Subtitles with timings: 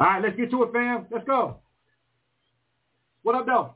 [0.00, 1.06] All right, let's get to it, fam.
[1.10, 1.58] Let's go.
[3.22, 3.74] What up, though?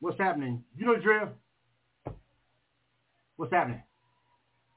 [0.00, 0.64] What's happening?
[0.78, 1.28] You know the drill.
[3.36, 3.82] What's happening?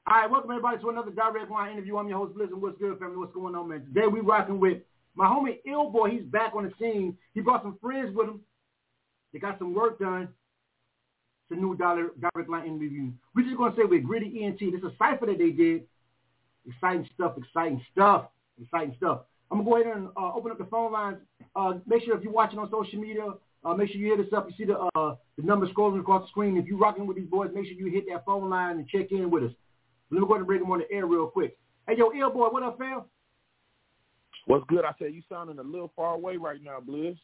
[0.06, 1.96] All right, welcome everybody to another direct line interview.
[1.96, 2.60] I'm your host, Blizzard.
[2.60, 3.16] What's good, family?
[3.16, 3.86] What's going on, man?
[3.86, 4.78] Today we rocking with
[5.14, 6.10] my homie ILL Boi.
[6.10, 7.16] He's back on the scene.
[7.32, 8.40] He brought some friends with him.
[9.32, 10.28] They got some work done.
[11.48, 13.10] It's a new dollar, direct line interview.
[13.34, 14.58] We're just going to say with Gritty ENT.
[14.58, 15.84] This is a cipher that they did.
[16.68, 18.26] Exciting stuff, exciting stuff,
[18.60, 19.22] exciting stuff.
[19.50, 21.18] I'm to go ahead and uh, open up the phone lines.
[21.54, 23.26] Uh, make sure if you're watching on social media,
[23.64, 24.48] uh, make sure you hit us up.
[24.48, 26.56] You see the uh, the number scrolling across the screen.
[26.56, 29.12] If you're rocking with these boys, make sure you hit that phone line and check
[29.12, 29.52] in with us.
[30.10, 31.56] Let me go ahead and bring them on the air real quick.
[31.88, 33.02] Hey, yo, ILL Boi, what up, fam?
[34.46, 34.84] What's good?
[34.84, 37.18] I said you sounding a little far away right now, Blizz.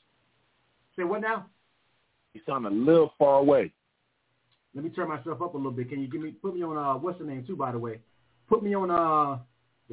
[0.96, 1.46] Say what now?
[2.34, 3.72] You sound a little far away.
[4.74, 5.90] Let me turn myself up a little bit.
[5.90, 8.00] Can you give me put me on uh what's the name too by the way?
[8.48, 9.38] Put me on uh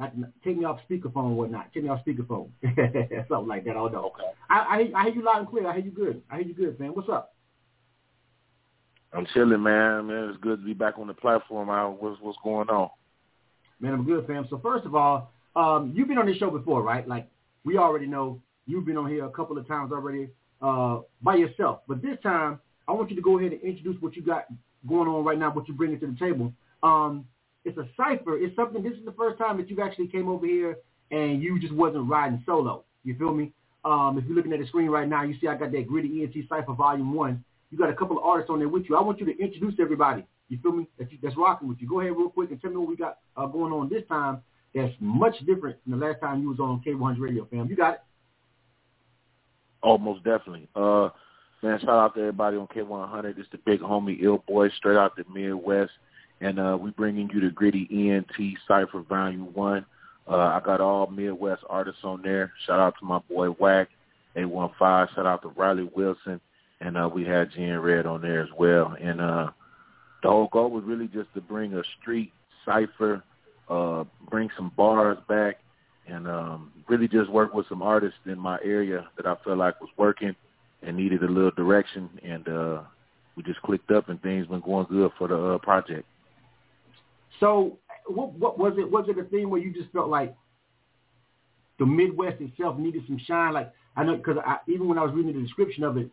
[0.00, 0.12] like
[0.42, 1.72] take me off speakerphone and whatnot.
[1.74, 2.48] Take me off speakerphone.
[3.28, 3.72] Something like that.
[3.72, 4.12] I don't know.
[4.14, 4.24] Okay.
[4.48, 5.68] I, I I hear you loud and clear.
[5.68, 6.22] I hear you good.
[6.30, 6.90] I hear you good, man.
[6.90, 7.34] What's up?
[9.12, 10.06] I'm chilling, man.
[10.06, 11.68] Man, it's good to be back on the platform.
[11.68, 12.88] I, what's what's going on?
[13.78, 14.46] Man, I'm good, fam.
[14.48, 17.06] So first of all, um, you've been on this show before, right?
[17.06, 17.28] Like
[17.64, 20.30] we already know you've been on here a couple of times already
[20.62, 21.80] uh, by yourself.
[21.86, 22.58] But this time,
[22.88, 24.46] I want you to go ahead and introduce what you got
[24.88, 26.52] going on right now, what you're bringing to the table.
[26.82, 27.26] Um,
[27.64, 28.38] it's a cipher.
[28.38, 28.82] It's something.
[28.82, 30.78] This is the first time that you actually came over here
[31.10, 32.84] and you just wasn't riding solo.
[33.04, 33.52] You feel me?
[33.84, 36.22] Um, if you're looking at the screen right now, you see I got that Gritty
[36.22, 37.44] ENT Cipher Volume 1.
[37.70, 38.96] You got a couple of artists on there with you.
[38.96, 40.24] I want you to introduce everybody.
[40.48, 40.86] You feel me?
[40.98, 41.88] That's, that's rocking with you.
[41.88, 44.42] Go ahead real quick and tell me what we got uh, going on this time
[44.74, 47.68] that's much different than the last time you was on K100 Radio, fam.
[47.68, 48.00] You got it.
[49.82, 50.68] Oh, most definitely.
[50.74, 51.08] Uh,
[51.62, 53.38] man, shout out to everybody on K100.
[53.38, 55.92] It's the big homie ILL Boi, straight out the Midwest,
[56.40, 59.84] and uh, we're bringing you the Gritty ENT Cipher Volume One.
[60.28, 62.52] Uh, I got all Midwest artists on there.
[62.66, 63.88] Shout out to my boy Wack,
[64.36, 65.14] 815.
[65.14, 66.40] Shout out to Riley Wilson,
[66.80, 68.96] and uh, we had Jen Red on there as well.
[69.00, 69.50] And uh,
[70.22, 72.32] the whole goal was really just to bring a street
[72.64, 73.22] cipher,
[73.68, 75.56] uh, bring some bars back,
[76.06, 79.80] and um, really just work with some artists in my area that I felt like
[79.80, 80.34] was working
[80.82, 82.08] and needed a little direction.
[82.22, 82.82] And uh,
[83.36, 86.06] we just clicked up, and things been going good for the uh, project.
[87.40, 88.90] So, what, what was it?
[88.90, 90.34] Was it a thing where you just felt like
[91.78, 93.54] the Midwest itself needed some shine?
[93.54, 94.36] Like I know because
[94.68, 96.10] even when I was reading the description of it,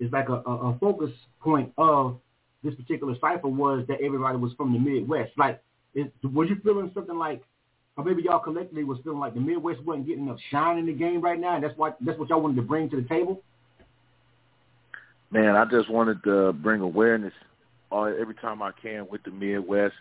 [0.00, 1.10] it's like a, a, a focus
[1.40, 2.18] point of
[2.62, 5.32] this particular cipher was that everybody was from the Midwest.
[5.36, 5.62] Like,
[5.94, 7.42] is, was you feeling something like,
[7.96, 10.92] or maybe y'all collectively was feeling like the Midwest wasn't getting enough shine in the
[10.92, 13.42] game right now, and that's why that's what y'all wanted to bring to the table?
[15.30, 17.32] Man, I just wanted to bring awareness
[17.92, 19.94] uh, every time I can with the Midwest,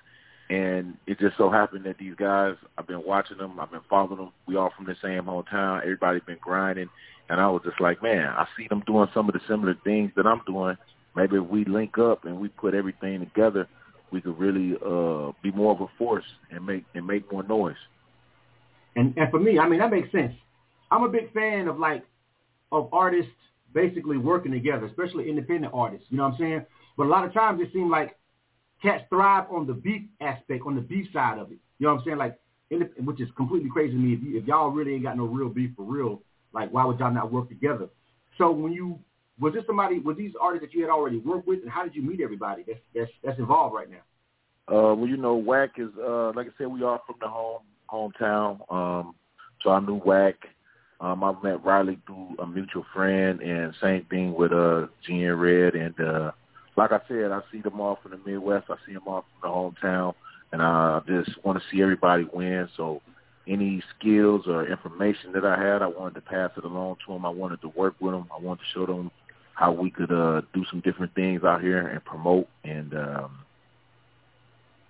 [0.49, 4.17] and it just so happened that these guys, I've been watching them, I've been following
[4.17, 4.31] them.
[4.47, 5.81] We all from the same hometown.
[5.81, 6.89] Everybody's been grinding,
[7.29, 10.11] and I was just like, man, I see them doing some of the similar things
[10.15, 10.77] that I'm doing
[11.15, 13.67] maybe if we link up and we put everything together,
[14.11, 17.75] we could really uh, be more of a force and make and make more noise.
[18.95, 20.33] And and for me, I mean that makes sense.
[20.91, 22.03] I'm a big fan of like
[22.71, 23.31] of artists
[23.73, 26.07] basically working together, especially independent artists.
[26.09, 26.65] You know what I'm saying?
[26.97, 28.17] But a lot of times it seems like
[28.81, 31.57] cats thrive on the beef aspect, on the beef side of it.
[31.77, 32.17] You know what I'm saying?
[32.17, 32.39] Like,
[32.69, 34.13] which is completely crazy to me.
[34.13, 36.21] If, you, if y'all really ain't got no real beef for real,
[36.53, 37.87] like why would y'all not work together?
[38.37, 38.99] So when you
[39.39, 39.99] was this somebody?
[39.99, 42.63] Was these artists that you had already worked with, and how did you meet everybody
[42.67, 43.97] that's that's, that's involved right now?
[44.67, 47.61] Uh, well, you know, Wack is uh, like I said, we are from the home
[47.89, 49.15] hometown, um,
[49.63, 50.35] so I knew Wack.
[51.01, 55.75] Um, I met Riley through a mutual friend, and same thing with uh, Jen Red.
[55.75, 56.31] And uh,
[56.79, 58.67] like I said, I see them all from the Midwest.
[58.69, 60.13] I see them all from the hometown,
[60.53, 62.69] and I just want to see everybody win.
[62.77, 63.01] So
[63.45, 67.25] any skills or information that I had, I wanted to pass it along to them.
[67.25, 68.27] I wanted to work with them.
[68.33, 69.11] I wanted to show them
[69.55, 73.39] how we could uh do some different things out here and promote and um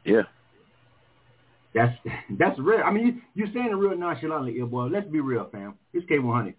[0.05, 0.21] yeah.
[1.73, 1.97] That's
[2.37, 2.83] that's real.
[2.85, 4.85] I mean, you, you're saying it real nonchalantly, ILL Boi.
[4.85, 5.73] Let's be real, fam.
[5.93, 6.53] It's K100.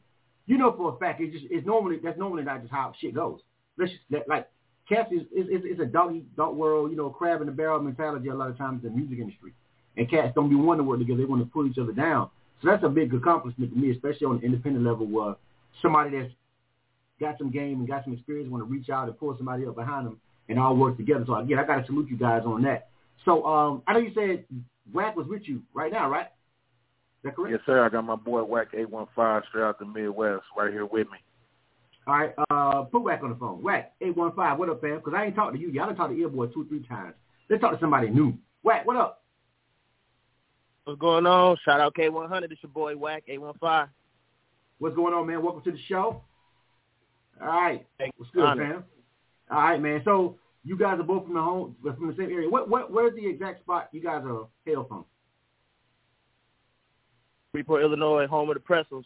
[0.47, 3.15] You know for a fact it's just it's normally that's normally not just how shit
[3.15, 3.39] goes.
[3.79, 4.49] Let's just that, like
[4.91, 8.29] cats is it's, it's a doggy dog world, you know, crab in the barrel mentality
[8.29, 9.55] a lot of times in the music industry.
[9.97, 12.29] And cats don't be wanting to work together; they want to pull each other down.
[12.61, 15.37] So that's a big accomplishment to me, especially on the independent level, where
[15.81, 16.33] somebody that's
[17.19, 19.77] got some game and got some experience, want to reach out and pull somebody up
[19.77, 21.25] behind them and all work together.
[21.27, 22.89] So again, I got to salute you guys on that.
[23.25, 24.45] So um, I know you said
[24.93, 26.27] Wack was with you right now, right?
[26.27, 27.53] Is that correct?
[27.53, 27.85] Yes, sir.
[27.85, 31.07] I got my boy Wack eight one five straight out the Midwest right here with
[31.11, 31.19] me.
[32.07, 33.63] All right, uh, put Wack on the phone.
[33.63, 34.59] Wack eight one five.
[34.59, 34.97] What up, fam?
[34.97, 35.71] Because I ain't talked to you.
[35.71, 37.15] Y'all done talked to Boi two, three times.
[37.49, 38.37] Let's talk to somebody new.
[38.63, 39.23] Wack, what up?
[40.85, 41.57] What's going on?
[41.65, 42.53] Shout out K one hundred.
[42.53, 43.89] It's your boy Wack eight one five.
[44.79, 45.43] What's going on, man?
[45.43, 46.23] Welcome to the show.
[47.41, 47.87] All right.
[48.17, 48.83] What's good, man?
[49.51, 50.01] All right, man.
[50.05, 52.49] So you guys are both from the home from the same area.
[52.49, 55.05] What what where's the exact spot you guys are hail from?
[57.53, 59.05] Freeport, Illinois, home of the Pretzels.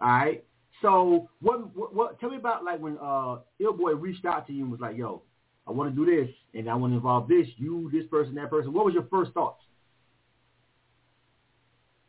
[0.00, 0.44] All right.
[0.82, 4.62] So what, what what tell me about like when uh Boi reached out to you
[4.62, 5.22] and was like, "Yo,
[5.66, 8.50] I want to do this and I want to involve this, you, this person, that
[8.50, 9.62] person." What was your first thoughts?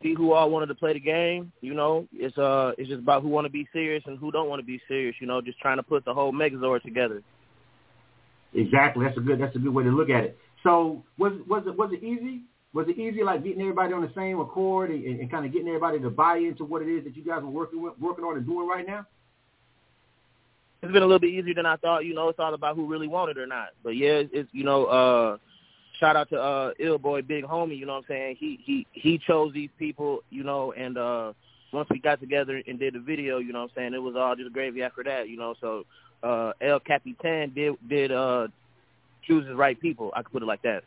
[0.01, 1.51] see who all wanted to play the game.
[1.61, 4.49] You know, it's uh, it's just about who want to be serious and who don't
[4.49, 5.15] want to be serious.
[5.19, 7.21] You know, just trying to put the whole Megazord together.
[8.53, 9.05] Exactly.
[9.05, 9.39] That's a good.
[9.39, 10.37] That's a good way to look at it.
[10.63, 12.41] So was was it was it easy?
[12.77, 15.67] Was it easy like getting everybody on the same accord and, and kind of getting
[15.67, 18.37] everybody to buy into what it is that you guys are working with, working on
[18.37, 19.03] and doing right now?
[20.83, 22.05] It's been a little bit easier than I thought.
[22.05, 23.69] You know, it's all about who really wanted or not.
[23.83, 25.37] But yeah, it's you know, uh
[25.99, 28.85] shout out to uh ILL Boi big homie you know what i'm saying he he
[28.91, 31.33] he chose these people you know and uh
[31.73, 34.13] once we got together and did the video you know what i'm saying it was
[34.15, 35.83] all just gravy after that you know so
[36.21, 38.47] uh el capitan did did uh
[39.23, 40.83] choose the right people i could put it like that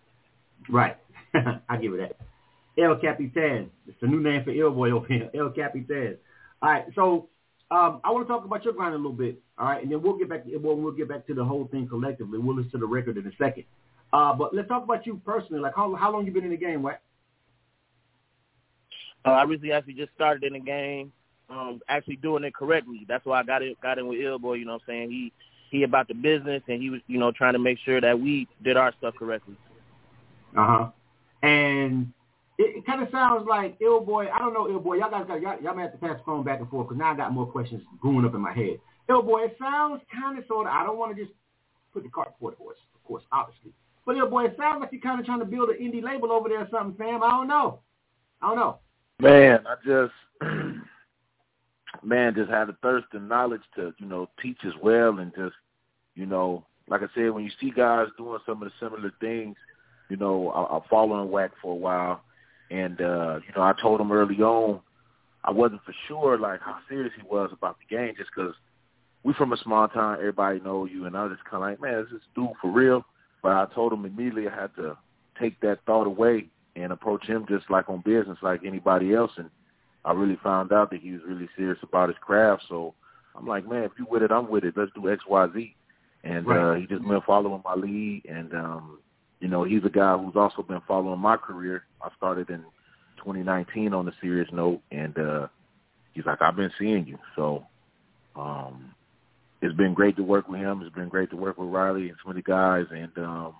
[0.68, 0.97] right
[1.68, 1.99] i give it
[2.76, 6.16] that el capitan it's a new name for ILL Boi over here el capitan
[6.62, 7.28] all right so
[7.72, 10.02] um, I want to talk about your grind a little bit, all right, and then
[10.02, 10.44] we'll get back.
[10.44, 12.38] To, we'll, we'll get back to the whole thing collectively.
[12.38, 13.64] We'll listen to the record in a second.
[14.12, 15.60] Uh, but let's talk about you personally.
[15.60, 17.00] Like, how how long you been in the game, what?
[19.25, 21.12] Uh, I recently actually just started in the game,
[21.49, 23.04] um, actually doing it correctly.
[23.06, 24.54] That's why I got it got in with ILL Boi.
[24.54, 25.10] You know what I'm saying?
[25.10, 25.32] He
[25.70, 28.49] he about the business, and he was you know trying to make sure that we
[28.64, 29.56] did our stuff correctly.
[30.56, 30.88] Uh huh.
[31.42, 32.12] And
[32.59, 34.28] it, it kind of sounds like ILL Boi.
[34.28, 34.97] I don't know ILL Boi.
[34.97, 36.99] Y'all guys got y'all, y'all may have to pass the phone back and forth because
[36.99, 38.78] now I got more questions brewing up in my head.
[39.09, 40.73] ILL Boi, it sounds kind of sort of.
[40.73, 41.35] I don't want to just
[41.92, 43.73] put the cart before the horse, of course, obviously.
[44.04, 46.32] But ILL Boi, it sounds like you're kind of trying to build an indie label
[46.32, 47.23] over there or something, fam.
[47.23, 47.80] I don't know.
[48.42, 48.78] I don't know.
[49.20, 50.12] Man, I just
[52.02, 55.54] man just had a thirst and knowledge to you know teach as well, and just
[56.14, 59.56] you know, like I said, when you see guys doing some of the similar things,
[60.11, 62.23] you know, I, I following Wack for a while,
[62.71, 64.81] and uh, you know, I told him early on
[65.45, 68.55] I wasn't for sure like how serious he was about the game, just because
[69.23, 71.81] we from a small town, everybody know you, and I was just kind of like,
[71.81, 73.05] man, is this dude for real?
[73.43, 74.97] But I told him immediately I had to
[75.38, 79.33] take that thought away and approach him just like on business, like anybody else.
[79.38, 79.50] And
[80.05, 82.64] I really found out that he was really serious about his craft.
[82.69, 82.95] So
[83.35, 84.75] I'm like, man, if you with it, I'm with it.
[84.76, 85.75] Let's do X, Y, Z.
[86.23, 86.59] And Right.
[86.59, 88.99] uh, he just been following my lead, and um,
[89.40, 91.85] you know, he's a guy who's also been following my career.
[92.02, 92.62] I started in
[93.18, 95.49] 2019 on a serious note, and uh,
[96.12, 97.18] he's like, I've been seeing you.
[97.37, 97.64] So
[98.37, 98.94] um,
[99.62, 100.82] it's been great to work with him.
[100.82, 103.54] It's been great to work with Riley and some of the guys, and um,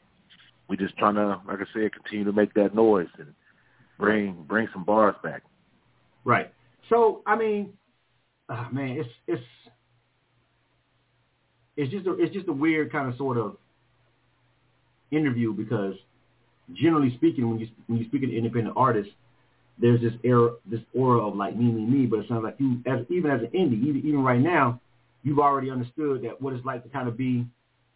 [0.69, 3.35] we just trying to, like I said, continue to make that noise and
[3.99, 5.43] bring bring some bars back.
[6.25, 6.53] Right.
[6.89, 7.73] So I mean,
[8.49, 9.43] uh, man, it's it's
[11.77, 13.57] it's just a, it's just a weird kind of sort of
[15.11, 15.95] interview because
[16.75, 19.13] generally speaking, when you when you speak to independent artists,
[19.79, 22.81] there's this air this aura of like me me me, but it sounds like you
[22.87, 24.81] as even as an indie, even, even right now,
[25.23, 27.47] you've already understood that what it's like to kind of be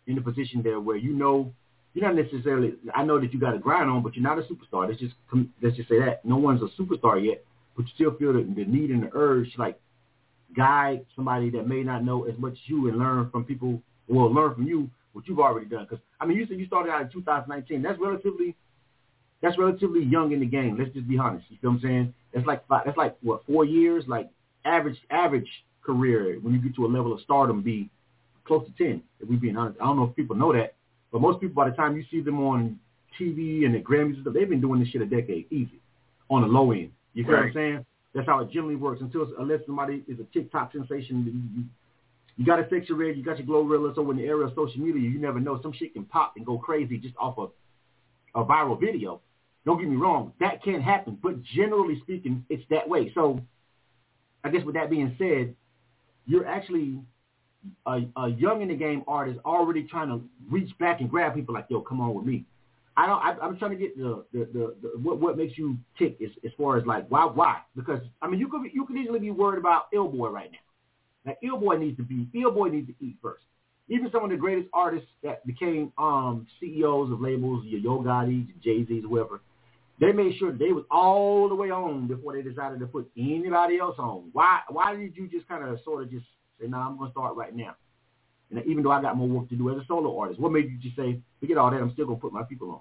[0.07, 1.53] in a position there where you know
[1.95, 2.75] you're not necessarily.
[2.95, 4.89] I know that you got to grind on, but you're not a superstar.
[4.89, 5.15] Let's just
[5.63, 7.45] let's just say that no one's a superstar yet,
[7.77, 9.79] but you still feel the, the need and the urge to like
[10.57, 14.33] guide somebody that may not know as much as you and learn from people will
[14.33, 15.87] learn from you what you've already done.
[15.89, 17.81] Because I mean, you said you started out in 2019.
[17.81, 18.55] That's relatively
[19.41, 20.77] that's relatively young in the game.
[20.79, 21.47] Let's just be honest.
[21.49, 22.15] You feel what I'm saying?
[22.35, 24.05] That's like five, that's like what four years.
[24.07, 24.29] Like
[24.65, 25.49] average average
[25.83, 27.89] career when you get to a level of stardom be
[28.45, 29.03] close to ten.
[29.21, 30.75] If we being honest, I don't know if people know that,
[31.13, 32.79] but most people by the time you see them on
[33.19, 35.81] TV and the Grammys and stuff, they've been doing this shit a decade easy
[36.29, 36.91] on the low end.
[37.13, 37.87] You feel what I'm saying?
[38.15, 39.01] That's how it generally works.
[39.01, 41.71] Until unless somebody is a TikTok sensation,
[42.37, 43.95] you, got a Sexyy Red, you got your Glorilla.
[43.95, 45.61] So in the era of social media, you never know.
[45.63, 47.53] Some shit can pop and go crazy just off of
[48.35, 49.21] a viral video.
[49.65, 53.11] Don't get me wrong, that can happen, but generally speaking, it's that way.
[53.15, 53.41] So
[54.43, 55.55] I guess with that being said,
[56.27, 57.01] you're actually
[57.87, 61.55] a, a young in the game artist already trying to reach back and grab people
[61.55, 62.45] like, yo, come on with me.
[62.97, 63.19] I don't.
[63.19, 66.31] I, I'm trying to get the the, the, the what what makes you tick as,
[66.45, 69.33] as far as like why why because I mean you could you could easily be
[69.33, 70.59] worried about ILL Boi right now.
[71.25, 73.43] Now ILL Boi needs to be ILL Boi needs to eat first.
[73.89, 78.49] Even some of the greatest artists that became um, CEOs of labels, your Yo Gotti's,
[78.63, 79.43] Jay Z's, whoever,
[80.01, 83.79] they made sure they was all the way on before they decided to put anybody
[83.79, 84.31] else on.
[84.33, 86.27] Why why did you just kind of sort of just
[86.61, 87.77] say, no, nah, I'm gonna start right now?
[88.51, 90.71] And even though I got more work to do as a solo artist, what made
[90.71, 92.81] you just say, forget all that, I'm still gonna put my people on?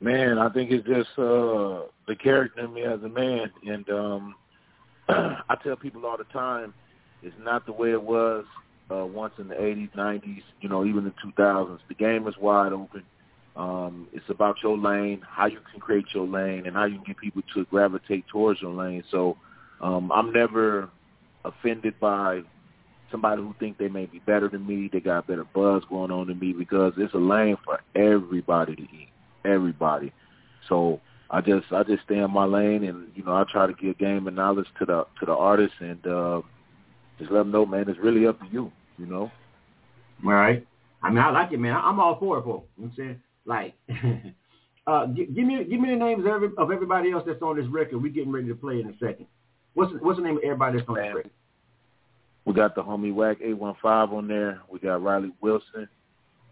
[0.00, 4.34] Man, I think it's just uh the character in me as a man, and um
[5.08, 6.74] I tell people all the time,
[7.22, 8.44] it's not the way it was
[8.90, 11.78] uh once in the 80s, 90s, you know, even the 2000s.
[11.88, 13.02] The game is wide open.
[13.56, 17.04] Um, it's about your lane, how you can create your lane, and how you can
[17.04, 19.02] get people to gravitate towards your lane.
[19.10, 19.38] So
[19.80, 20.90] um, I'm never
[21.44, 22.42] offended by
[23.10, 26.26] somebody who think they may be better than me, they got better buzz going on
[26.26, 29.08] than me, because it's a lane for everybody to eat,
[29.44, 30.12] everybody.
[30.68, 33.72] So I just I just stay in my lane, and you know I try to
[33.72, 36.40] give game and knowledge to the to the artists, and uh,
[37.18, 39.30] just let them know, man, it's really up to you, you know.
[40.24, 40.66] All right.
[41.02, 41.76] I mean, I like it, man.
[41.76, 42.64] I'm all for it, bro.
[42.76, 43.20] You know what I'm saying?
[43.44, 43.74] Like,
[44.86, 47.56] uh, g- give me give me the names of, every, of everybody else that's on
[47.56, 47.98] this record.
[47.98, 49.26] We getting ready to play in a second.
[49.74, 51.30] What's the, what's the name of everybody that's on this record?
[52.44, 54.60] We got the homie Wack eight one five on there.
[54.70, 55.88] We got Riley Wilson,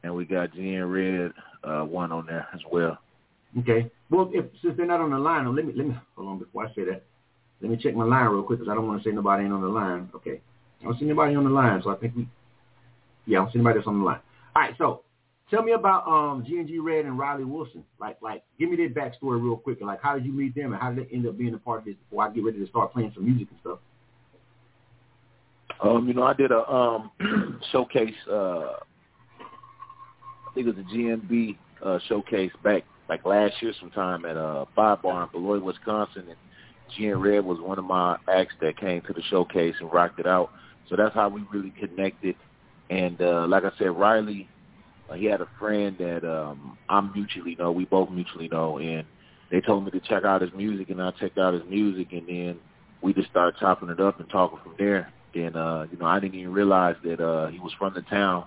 [0.02, 2.98] and we got GN Red uh, one on there as well.
[3.60, 3.90] Okay.
[4.10, 6.66] Well, if since they're not on the line, let me let me hold on before
[6.66, 7.02] I say that.
[7.60, 9.52] Let me check my line real quick because I don't want to say nobody ain't
[9.52, 10.10] on the line.
[10.14, 10.40] Okay.
[10.80, 12.28] I don't see anybody on the line, so I think we.
[13.26, 14.20] Yeah, I don't see anybody that's on the line.
[14.54, 14.74] All right.
[14.76, 15.02] So,
[15.50, 17.84] tell me about um G and G Red and Riley Wilson.
[17.98, 19.78] Like, like, give me their backstory real quick.
[19.80, 21.80] Like, how did you meet them, and how did they end up being a part
[21.80, 21.94] of this?
[22.10, 23.78] Before I get ready to start playing some music and stuff.
[25.82, 27.10] Um, you know, I did a um
[27.72, 28.14] showcase.
[28.30, 28.74] Uh,
[29.40, 34.64] I think it was a GMB uh, showcase back like last year sometime at uh
[34.74, 36.36] Five Bar in Beloit, Wisconsin, and
[36.96, 40.26] GN Red was one of my acts that came to the showcase and rocked it
[40.26, 40.50] out.
[40.88, 42.36] So that's how we really connected.
[42.90, 44.48] And uh, like I said, Riley,
[45.08, 47.72] uh, he had a friend that um, I mutually know.
[47.72, 49.04] We both mutually know, and
[49.50, 52.26] they told me to check out his music, and I checked out his music, and
[52.28, 52.58] then
[53.02, 55.12] we just started chopping it up and talking from there.
[55.34, 58.44] Then, uh, you know, I didn't even realize that uh, he was from the town.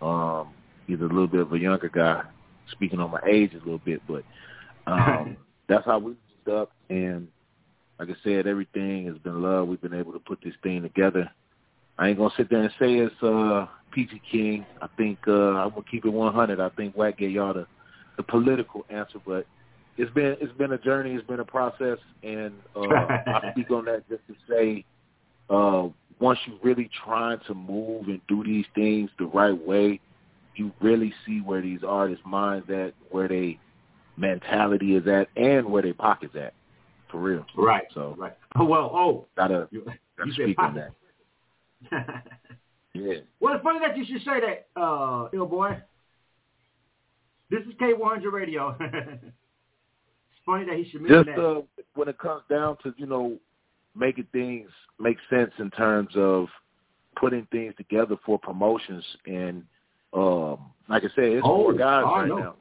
[0.00, 0.52] Um,
[0.86, 2.22] he's a little bit of a younger guy,
[2.72, 4.24] speaking on my age a little bit, but
[4.86, 5.36] um,
[5.68, 6.14] that's how we
[6.52, 6.70] up.
[6.90, 7.28] And
[7.98, 9.68] like I said, everything has been love.
[9.68, 11.30] We've been able to put this thing together.
[11.98, 14.66] I ain't gonna sit there and say it's uh, Peachy King.
[14.82, 16.60] I think uh, I'm gonna keep it 100.
[16.60, 17.66] I think Wack gave y'all the,
[18.16, 19.46] the political answer, but
[19.96, 21.12] it's been it's been a journey.
[21.12, 24.84] It's been a process, and uh, I speak on that just to say,
[25.48, 30.00] uh, once you really trying to move and do these things the right way,
[30.56, 33.58] you really see where these artists' minds at, where they
[34.16, 36.54] mentality is at, and where their pockets at,
[37.10, 37.44] for real.
[37.56, 37.84] Right.
[37.94, 38.36] So right.
[38.56, 38.90] Oh well.
[38.94, 40.90] Oh, gotta, you, gotta you speak on that.
[42.94, 43.14] yeah.
[43.40, 45.82] Well, it's funny that you should say that, uh, ILL Boi.
[47.50, 48.74] This is K100 Radio.
[48.80, 51.44] it's funny that he should mention Just that.
[51.44, 51.60] uh,
[51.94, 53.36] when it comes down to you know
[53.96, 56.46] making things make sense in terms of
[57.16, 59.64] putting things together for promotions and
[60.14, 62.38] um like I said, it's Oh, four guys I right know.
[62.38, 62.54] now.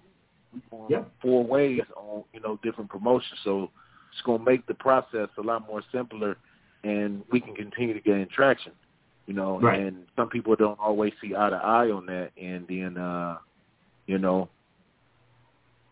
[0.72, 1.04] On Yeah.
[1.22, 3.70] Four ways on you know different promotions, so
[4.12, 6.38] it's gonna make the process a lot more simpler,
[6.84, 8.72] and we can continue to gain traction.
[9.26, 9.80] You know, Right.
[9.80, 13.38] and some people don't always see eye to eye on that, and then uh,
[14.06, 14.50] you know,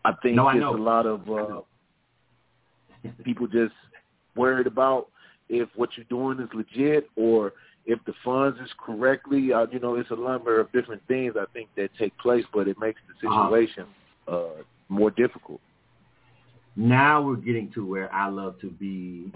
[0.04, 0.74] I think No, I know.
[0.74, 1.60] a lot of uh,
[3.24, 3.74] people just
[4.36, 5.08] worried about
[5.48, 7.52] if what you're doing is legit or
[7.86, 9.52] if the funds is correctly.
[9.52, 12.68] Uh, you know, it's a number of different things I think that take place, but
[12.68, 13.48] it makes the Uh-huh.
[13.50, 13.86] situation
[14.28, 15.60] uh, more difficult.
[16.76, 19.30] Now we're getting to where I love to be.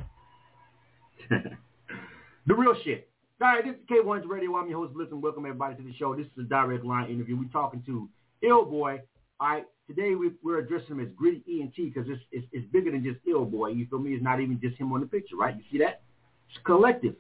[1.30, 3.08] the real shit.
[3.42, 4.56] All right, this is K1's Radio.
[4.56, 6.14] I'm your host, Bliss, and welcome everybody to the show.
[6.14, 7.36] This is a direct line interview.
[7.36, 8.08] We're talking to
[8.42, 9.00] ILL Boi.
[9.40, 12.90] All right, today we, we're addressing him as Gritty ENT because it's, it's, it's bigger
[12.90, 13.68] than just ILL Boi.
[13.68, 14.12] You feel me?
[14.14, 15.54] It's not even just him on the picture, right?
[15.54, 16.00] You see that?
[16.48, 17.14] It's collective.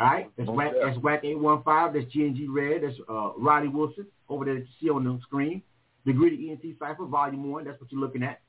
[0.00, 1.92] All right, that's Wack, that's Wack 815.
[1.92, 2.82] That's GNG Red.
[2.84, 5.60] That's uh, Roddy Wilson over there that you see on the screen.
[6.06, 7.64] The Gritty ENT Cipher, Volume 1.
[7.64, 8.40] That's what you're looking at.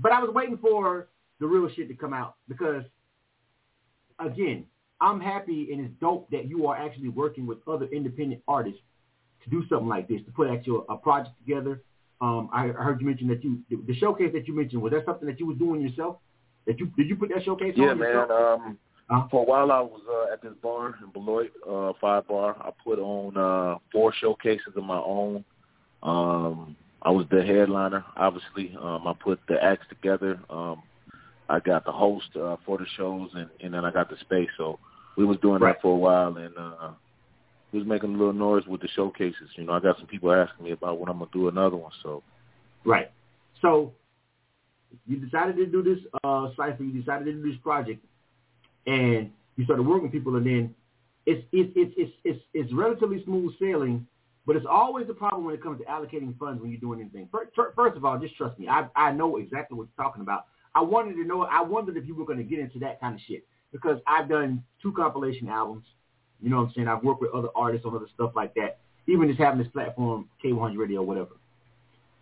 [0.00, 1.08] But I was waiting for
[1.40, 2.84] the real shit to come out because,
[4.20, 4.64] again,
[5.00, 8.80] I'm happy and it's dope that you are actually working with other independent artists
[9.42, 11.82] to do something like this, to put actual a project together.
[12.20, 14.92] Um, I I heard you mention that you the, the showcase that you mentioned was
[14.92, 16.18] that something that you was doing yourself?
[16.66, 18.08] That you did you put that showcase Yeah, on man.
[18.08, 18.60] yourself?
[18.60, 18.78] Um,
[19.10, 19.26] Huh?
[19.28, 22.56] for a while, I was uh, at this bar in Beloit, uh, Five Bar.
[22.60, 25.44] I put on uh, four showcases of my own.
[26.02, 28.76] Um, I was the headliner, obviously.
[28.80, 30.38] Um, I put the acts together.
[30.48, 30.82] Um,
[31.48, 34.48] I got the host uh, for the shows, and, and then I got the space.
[34.56, 34.78] So
[35.16, 35.74] we was doing Right.
[35.74, 36.90] that for a while, and uh,
[37.72, 39.50] we was making a little noise with the showcases.
[39.56, 41.92] You know, I got some people asking me about when I'm gonna do another one.
[42.04, 42.22] So
[42.84, 43.10] Right.
[43.60, 43.92] So
[45.06, 46.84] you decided to do this uh, cipher.
[46.84, 48.04] You decided to do this project,
[48.86, 50.74] and you started working with people, and then
[51.26, 54.06] it's it's it's it's it's, it's relatively smooth sailing.
[54.46, 57.28] But it's always a problem when it comes to allocating funds when you're doing anything.
[57.30, 58.68] First, first of all, just trust me.
[58.68, 60.46] I I know exactly what you're talking about.
[60.74, 61.42] I wanted to know.
[61.42, 64.28] I wondered if you were going to get into that kind of shit because I've
[64.28, 65.84] done two compilation albums.
[66.40, 66.88] You know what I'm saying?
[66.88, 68.78] I've worked with other artists on other stuff like that.
[69.06, 71.36] Even just having this platform, K100 Radio, whatever.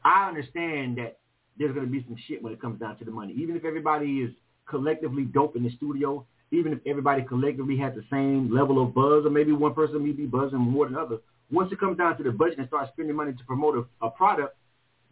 [0.04, 1.18] I understand that
[1.58, 3.34] there's going to be some shit when it comes down to the money.
[3.36, 4.30] Even if everybody is
[4.68, 9.26] collectively dope in the studio, even if everybody collectively has the same level of buzz,
[9.26, 12.22] or maybe one person may be buzzing more than others, once it comes down to
[12.22, 14.56] the budget and start spending money to promote a, a product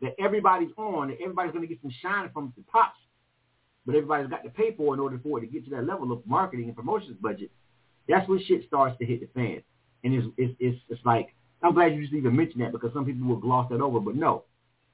[0.02, 2.98] that everybody's on, that everybody's going to get some shine from the pops,
[3.86, 6.12] but everybody's got to pay for in order for it to get to that level
[6.12, 7.50] of marketing and promotions budget,
[8.08, 9.62] that's when shit starts to hit the fan.
[10.04, 13.04] And it's, it's, it's, it's like, I'm glad you just even mentioned that because some
[13.06, 14.44] people will gloss that over, but no,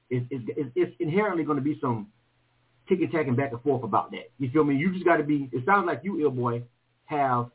[0.09, 2.07] it's, it's, it's inherently going to be some
[2.87, 4.31] tick tacking back and forth about that.
[4.39, 4.75] You feel me?
[4.75, 5.49] You just got to be.
[5.51, 6.63] It sounds like you, ILL Boi,
[7.05, 7.49] have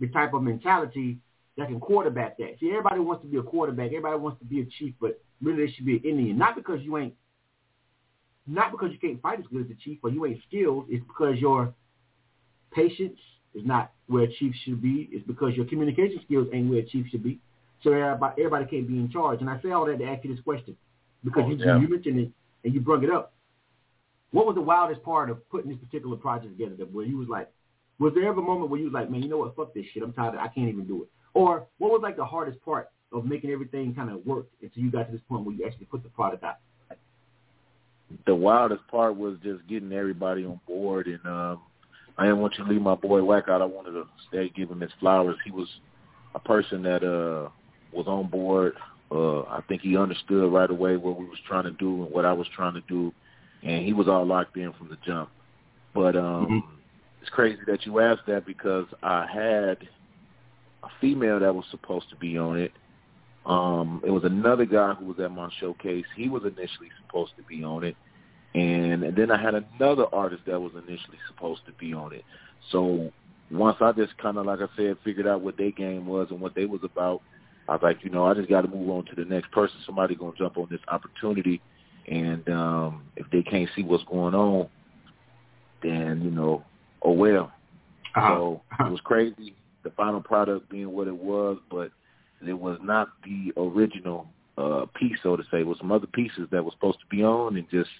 [0.00, 1.18] the type of mentality
[1.56, 2.56] that can quarterback that.
[2.60, 3.86] See, everybody wants to be a quarterback.
[3.86, 6.36] Everybody wants to be a chief, but really they should be an Indian.
[6.38, 7.14] Not because you ain't,
[8.46, 10.86] not because you can't fight as good as a chief or you ain't skilled.
[10.90, 11.72] It's because your
[12.72, 13.18] patience
[13.54, 15.08] is not where a chief should be.
[15.10, 17.40] It's because your communication skills ain't where a chief should be.
[17.82, 19.40] So everybody, everybody can't be in charge.
[19.40, 20.76] And I say all that to ask you this question
[21.24, 21.80] because Oh, you, yeah.
[21.80, 22.30] you mentioned it
[22.64, 23.32] and you brought it up.
[24.36, 26.76] What was the wildest part of putting this particular project together?
[26.76, 27.50] That where you was like,
[27.98, 29.86] was there ever a moment where you was like, man, you know what, fuck this
[29.94, 31.08] shit, I'm tired, of, I can't even do it.
[31.32, 34.90] Or what was like the hardest part of making everything kind of work until you
[34.90, 36.56] got to this point where you actually put the product out?
[38.26, 41.60] the wildest part was just getting everybody on board and um
[42.18, 43.60] I didn't want you to leave my boy Wack out.
[43.60, 45.36] I wanted to stay give him his flowers.
[45.44, 45.68] He was
[46.34, 47.48] a person that uh
[47.92, 48.74] was on board.
[49.10, 52.24] Uh I think he understood right away what we was trying to do and what
[52.24, 53.12] I was trying to do
[53.62, 55.30] and he was all locked in from the jump.
[55.94, 56.62] But um, Mhm.
[57.20, 59.88] it's crazy that you asked that because I had
[60.82, 62.72] a female that was supposed to be on it.
[63.44, 66.06] Um, it was another guy who was at my showcase.
[66.16, 67.96] He was initially supposed to be on it,
[68.54, 72.24] and, and then I had another artist that was initially supposed to be on it.
[72.70, 73.12] So
[73.50, 76.40] once I just kind of, like I said, figured out what their game was and
[76.40, 77.22] what they was about,
[77.68, 79.76] I was like, you know, I just got to move on to the next person.
[79.84, 81.60] Somebody gonna jump on this opportunity,
[82.06, 84.68] and um, if they can't see what's going on,
[85.82, 86.64] then you know,
[87.02, 87.52] oh well.
[88.14, 88.34] Uh-huh.
[88.34, 89.54] So it was crazy.
[89.82, 91.90] The final product being what it was, but
[92.46, 95.60] it was not the original uh piece, so to say.
[95.60, 97.90] It was some other pieces that was supposed to be on, and just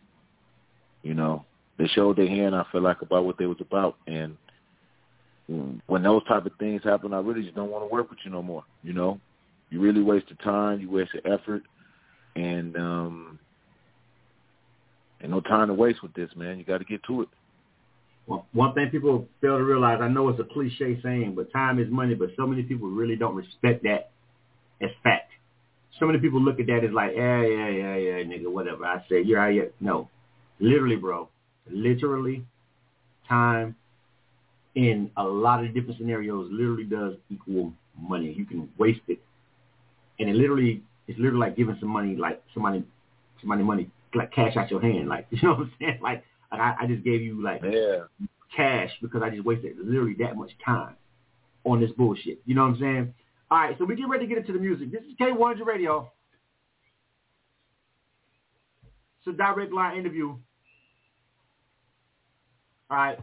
[1.02, 1.44] you know,
[1.78, 2.54] they showed their hand.
[2.54, 4.36] I feel like about what they was about, and
[5.86, 8.30] when those type of things happen, I really just don't want to work with you
[8.30, 8.64] no more.
[8.82, 9.20] You know,
[9.70, 11.62] you really wasted time, you wasted effort,
[12.34, 13.38] and um,
[15.22, 16.58] ain't no time to waste with this, man.
[16.58, 17.28] You got to get to it.
[18.26, 21.78] One- One thing people fail to realize, I know it's a cliche saying, but time
[21.78, 24.10] is money, but so many people really don't respect that
[24.80, 25.30] as fact.
[25.98, 28.84] So many people look at that as like, yeah, yeah, yeah, yeah, nigga, whatever.
[28.84, 29.62] I say, yeah, yeah.
[29.80, 30.10] No.
[30.60, 31.28] Literally, bro.
[31.70, 32.44] Literally,
[33.28, 33.74] time
[34.74, 38.32] in a lot of different scenarios literally does equal money.
[38.32, 39.18] You can waste it.
[40.18, 42.84] And it literally, it's literally like giving some money, like somebody,
[43.40, 45.08] somebody money, like cash out your hand.
[45.08, 45.98] Like, you know what I'm saying?
[46.02, 48.04] Like, I, I just gave you like Yeah.
[48.54, 50.94] cash because I just wasted literally that much time
[51.64, 52.40] on this bullshit.
[52.46, 53.14] You know what I'm saying?
[53.50, 54.90] All right, so we get ready to get into the music.
[54.90, 56.10] This is K100 Radio.
[59.24, 60.36] It's a direct line interview.
[62.90, 63.18] All right.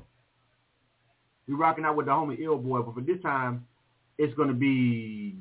[1.47, 3.65] We're rocking out with the homie ILL Boi, but for this time,
[4.17, 5.35] it's going to be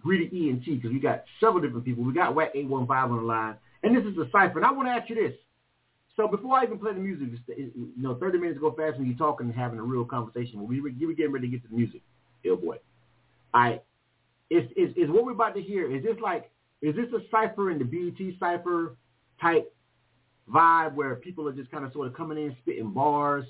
[0.00, 2.04] Greedy E and T because we got several different people.
[2.04, 4.58] We got Wack 815 on the line, and this is a cipher.
[4.58, 5.34] And I want to ask you this.
[6.16, 9.16] So before I even play the music, you know, 30 minutes go fast when you're
[9.16, 10.66] talking and having a real conversation.
[10.66, 12.02] We were, getting ready to get to the music,
[12.44, 12.76] ILL Boi.
[13.54, 13.82] All right.
[14.50, 16.50] Is, is, is what we're about to hear, is this like,
[16.82, 18.96] is this a cipher in the BET cipher
[19.40, 19.74] type
[20.52, 23.46] vibe where people are just kind of sort of coming in, spitting bars?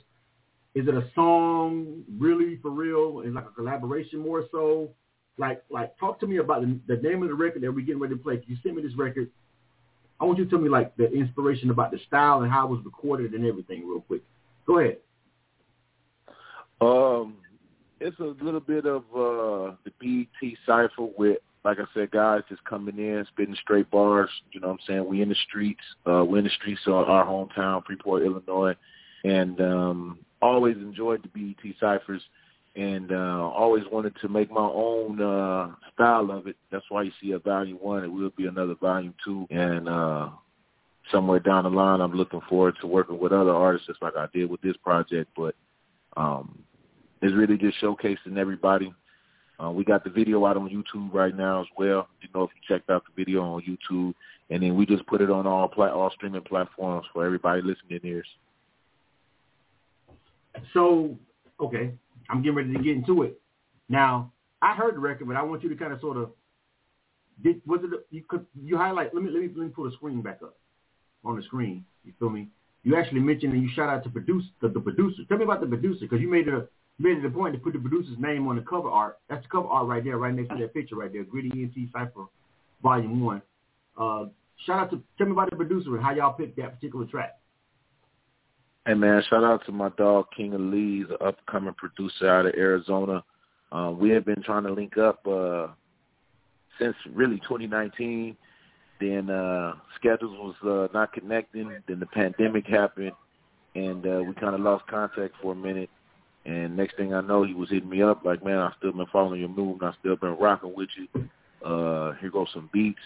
[0.74, 3.22] Is it a song really for real?
[3.26, 4.90] Is like a collaboration more so?
[5.36, 8.00] Like, like talk to me about the, the name of the record that we're getting
[8.00, 8.36] ready to play.
[8.36, 9.30] Can you send me this record?
[10.22, 12.70] I want you to tell me like the inspiration about the style and how it
[12.70, 14.22] was recorded and everything real quick.
[14.68, 14.98] Go ahead.
[16.80, 17.34] Um,
[18.00, 22.62] it's a little bit of uh the BET cipher with, like I said, guys just
[22.64, 24.30] coming in, spitting straight bars.
[24.52, 25.06] You know what I'm saying?
[25.06, 25.82] We in the streets.
[26.08, 28.76] Uh, we in the streets of our hometown, Freeport, Illinois,
[29.24, 32.22] and um, always enjoyed the BET ciphers,
[32.74, 36.56] and uh, always wanted to make my own uh style of it.
[36.70, 38.04] That's why you see a volume one.
[38.04, 40.30] It will be another volume two, and uh
[41.10, 44.26] somewhere down the line, I'm looking forward to working with other artists, just like I
[44.32, 45.30] did with this project.
[45.36, 45.54] But
[46.16, 46.58] um,
[47.20, 48.92] it's really just showcasing everybody.
[49.62, 52.08] Uh, we got the video out on YouTube right now as well.
[52.20, 54.14] You know, if you checked out the video on YouTube,
[54.50, 58.26] and then we just put it on all all streaming platforms for everybody listening ears.
[60.74, 61.16] So,
[61.60, 61.92] okay,
[62.32, 63.38] I'm getting ready to get into it.
[63.88, 66.30] Now, I heard the record, but I want you to kind of sort of
[67.42, 69.14] did was it you could you highlight?
[69.14, 70.56] Let me let me let me pull the screen back up
[71.24, 71.84] on the screen.
[72.04, 72.48] You feel me?
[72.84, 75.22] You actually mentioned and you shout out to produce the, the producer.
[75.28, 76.66] Tell me about the producer because you made a
[76.98, 79.18] made it a point to put the producer's name on the cover art.
[79.28, 81.24] That's the cover art right there, right next to that picture right there.
[81.24, 82.26] Gritty ENT Cipher,
[82.82, 83.42] Volume One.
[83.98, 84.26] Uh,
[84.66, 87.38] shout out to tell me about the producer and how y'all picked that particular track.
[88.84, 92.54] Hey man, shout out to my dog King of Lee's, an upcoming producer out of
[92.54, 93.22] Arizona.
[93.70, 95.68] Uh, we have been trying to link up uh,
[96.80, 98.36] since really 2019.
[99.00, 101.72] Then uh, schedules was uh, not connecting.
[101.86, 103.12] Then the pandemic happened,
[103.76, 105.90] and uh, we kind of lost contact for a minute.
[106.44, 109.06] And next thing I know, he was hitting me up like, "Man, I still been
[109.12, 111.28] following your move, and I still been rocking with you.
[111.64, 112.98] Uh, here goes some beats.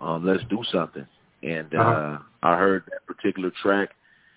[0.00, 1.06] Um, let's do something."
[1.44, 2.18] And uh, Uh-huh.
[2.42, 3.90] I heard that particular track,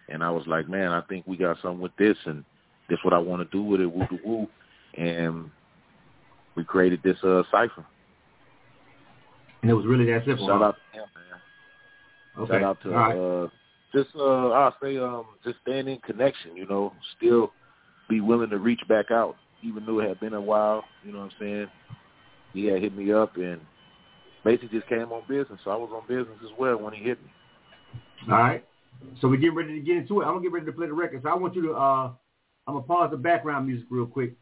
[0.09, 2.43] and I was like, "Man, I think we got something with this, and
[2.89, 4.47] this what I want to do with it, woo woo woo."
[4.95, 5.49] And
[6.55, 7.85] we created this uh, cipher.
[9.61, 10.47] And it was really that simple.
[10.47, 12.43] Shout out to him, man.
[12.43, 12.53] Okay.
[12.53, 13.43] Shout out to right.
[13.43, 13.47] uh,
[13.93, 16.55] just uh, I'll say um, just staying in connection.
[16.55, 17.51] You know, still
[18.09, 20.83] be willing to reach back out, even though it had been a while.
[21.03, 21.67] You know what I'm saying?
[22.53, 23.59] He had hit me up and
[24.43, 25.59] basically just came on business.
[25.63, 27.31] So I was on business as well when he hit me.
[28.31, 28.65] All right.
[29.21, 30.25] So we're getting ready to get into it.
[30.25, 31.21] I'm gonna get ready to play the record.
[31.23, 32.11] So I want you to uh
[32.67, 34.33] I'm gonna pause the background music real quick.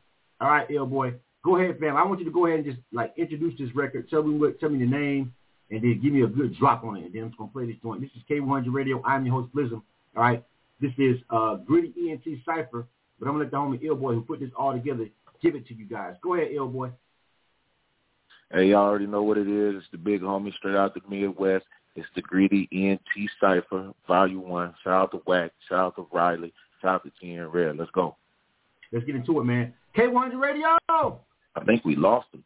[0.41, 1.13] All right, ILL Boi.
[1.43, 1.97] Go ahead, fam.
[1.97, 4.09] I want you to go ahead and just like introduce this record.
[4.09, 5.33] Tell me what tell me the name
[5.69, 7.05] and then give me a good drop on it.
[7.05, 8.01] And then I'm gonna play this joint.
[8.01, 9.01] This is K100 Radio.
[9.03, 9.81] I'm your host Blizzum.
[10.15, 10.43] All right.
[10.81, 12.87] This is uh, Gritty ENT Cipher,
[13.19, 15.07] but I'm to let the homie ILL Boi who put this all together
[15.41, 16.15] give it to you guys.
[16.21, 16.91] Go ahead, ILL Boi.
[18.51, 19.75] Hey, y'all already know what it is.
[19.77, 21.65] It's the big homie straight out the Midwest.
[21.95, 23.01] It's the Gritty ENT
[23.39, 24.73] Cipher, Volume 1.
[24.83, 25.51] Shout out to Wack.
[25.69, 26.51] Shout out to Riley.
[26.81, 27.77] Shout out to T Red.
[27.77, 28.15] Let's go.
[28.91, 29.73] Let's get into it, man.
[29.95, 30.77] K100 Radio!
[30.89, 32.43] I think we lost him.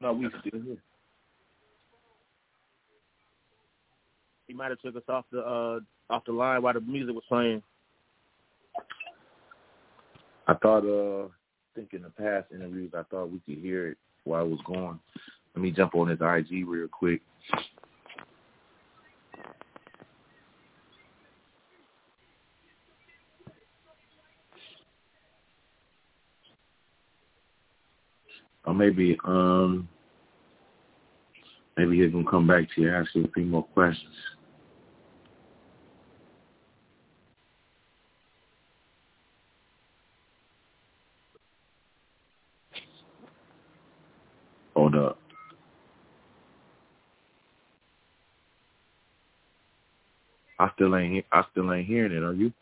[0.00, 0.76] No, we still here.
[4.46, 5.80] He might have took us off the uh
[6.10, 7.62] off the line while the music was playing.
[10.46, 11.30] I thought, uh, I
[11.74, 15.00] think in the past interviews, I thought we could hear it while it was going.
[15.54, 17.22] Let me jump on his IG real quick.
[28.66, 29.88] Or maybe, um,
[31.76, 34.14] maybe he can come back to you and ask you a few more questions.
[44.74, 45.18] Hold up.
[50.58, 52.22] I still ain't I still ain't hearing it.
[52.22, 52.52] Are you?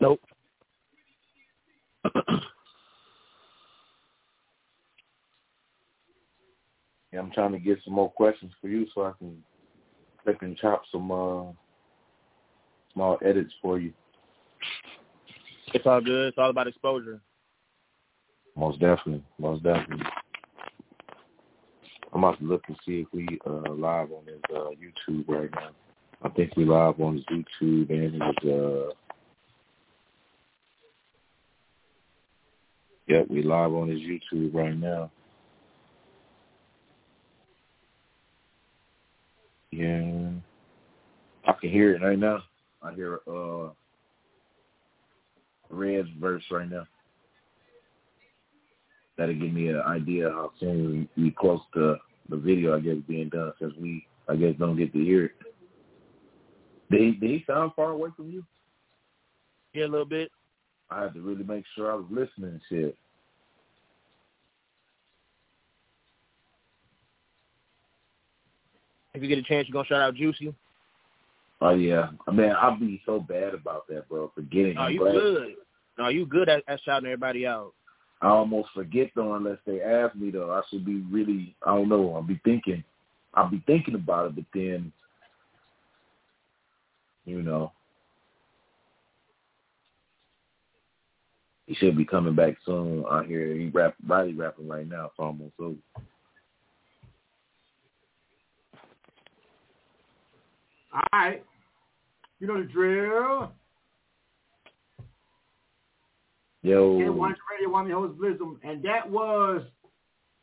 [0.00, 0.20] Nope.
[7.12, 9.42] Yeah, I'm trying to get some more questions for you so I can
[10.22, 11.44] click and chop some uh,
[12.92, 13.92] small edits for you.
[15.72, 16.28] It's all good.
[16.28, 17.22] It's all about exposure.
[18.54, 20.04] Most definitely, most definitely.
[22.12, 25.50] I'm about to look and see if we uh live on his uh YouTube right
[25.54, 25.70] now.
[26.22, 28.92] I think we live on YouTube and his uh
[33.08, 35.12] Yep, we live on his YouTube right now.
[39.70, 40.30] Yeah.
[41.46, 42.42] I can hear it right now.
[42.82, 43.68] I hear uh
[45.70, 46.86] Red's verse right now.
[49.16, 51.96] That'll give me an idea how soon we, we close to
[52.28, 55.45] the video I guess being done since we I guess don't get to hear it.
[56.90, 58.44] Did he, did he sound far away from you?
[59.72, 60.30] Yeah, a little bit.
[60.90, 62.96] I had to really make sure I was listening and shit.
[69.14, 70.54] If you get a chance, you're gonna shout out Juicy.
[71.62, 74.30] Oh yeah, I mean I'll be so bad about that, bro.
[74.34, 74.76] Forgetting.
[74.78, 75.54] Oh, you glad- good.
[75.98, 77.72] No, you good at, at shouting everybody out.
[78.20, 80.52] I almost forget though unless they ask me though.
[80.52, 82.84] I should be really I don't know, I'll be thinking
[83.34, 84.92] I'll be thinking about it but then
[87.26, 87.72] you know
[91.66, 95.14] he should be coming back soon I hear He rap body rapping right now, it's
[95.18, 95.76] almost over.
[100.92, 101.44] All right.
[102.40, 103.52] You know the drill.
[106.62, 108.56] Yo K100 Radio, one of your hosts, Blizzum.
[108.62, 109.62] And that was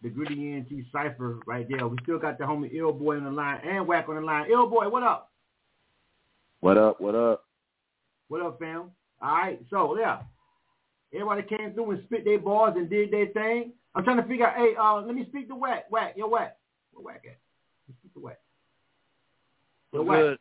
[0.01, 1.87] the Gritty ENT Cypher right there.
[1.87, 4.49] We still got the homie ILL Boi on the line and Whack on the line.
[4.51, 5.32] ILL Boi, what up?
[6.63, 7.43] What up, what up?
[8.29, 8.91] What up, fam?
[9.21, 10.19] All right, so yeah,
[11.13, 13.73] everybody came through and spit their bars and did their thing.
[13.93, 14.55] I'm trying to figure out.
[14.55, 15.91] Hey, uh, let me speak to Whack.
[15.91, 16.55] Whack, yo, Whack.
[16.93, 17.35] Where Whack at?
[17.89, 18.39] Let's speak to Whack.
[19.91, 20.19] Yo, What's Whack.
[20.21, 20.37] good?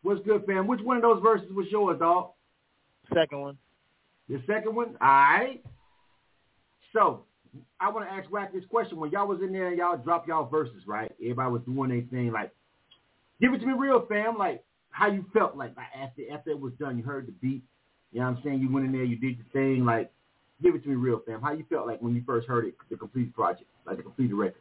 [0.00, 0.66] What's good, fam?
[0.66, 2.30] Which one of those verses was yours, dog?
[3.12, 3.58] Second one.
[4.30, 4.96] The second one?
[5.02, 5.62] All right.
[6.94, 7.24] So
[7.78, 8.98] I want to ask Whack this question.
[8.98, 11.12] When y'all was in there and y'all dropped y'all verses, right?
[11.20, 12.32] Everybody was doing their thing.
[12.32, 12.52] Like,
[13.38, 14.38] give it to me real, fam.
[14.38, 16.96] Like, how you felt like after after it was done.
[16.96, 17.62] You heard the beat.
[18.12, 18.60] You know what I'm saying?
[18.60, 19.84] You went in there, you did the thing.
[19.84, 20.12] Like,
[20.62, 21.40] give it to me real, fam.
[21.40, 24.34] How you felt like when you first heard it, the complete project, like the completed
[24.34, 24.60] record?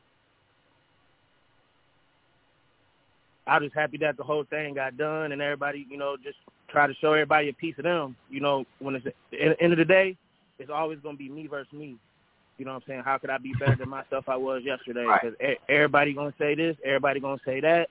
[3.45, 6.37] I was just happy that the whole thing got done and everybody, you know, just
[6.69, 8.15] try to show everybody a piece of them.
[8.29, 10.15] You know, when it's at the end of the day,
[10.57, 11.97] it's always going to be me versus me.
[12.57, 13.01] You know what I'm saying?
[13.03, 15.03] How could I be better than myself I was yesterday?
[15.03, 15.19] Right.
[15.21, 17.89] Because everybody going to say this, everybody going to say that.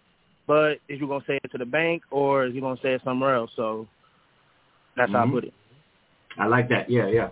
[0.50, 2.82] But is you going to say it to the bank or is you going to
[2.82, 3.52] say it somewhere else?
[3.54, 3.86] So
[4.96, 5.30] that's how I Mhm.
[5.30, 5.54] put it.
[6.38, 6.90] I like that.
[6.90, 7.28] Yeah, yeah.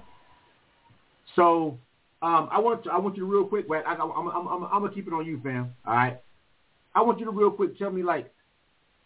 [1.35, 1.77] So
[2.23, 3.83] um, I want to, I want you to real quick, Whack.
[3.89, 5.75] I, I'm, I'm, I'm, I'm gonna keep it on you, fam.
[5.85, 6.21] All right.
[6.95, 8.33] I want you to real quick tell me like,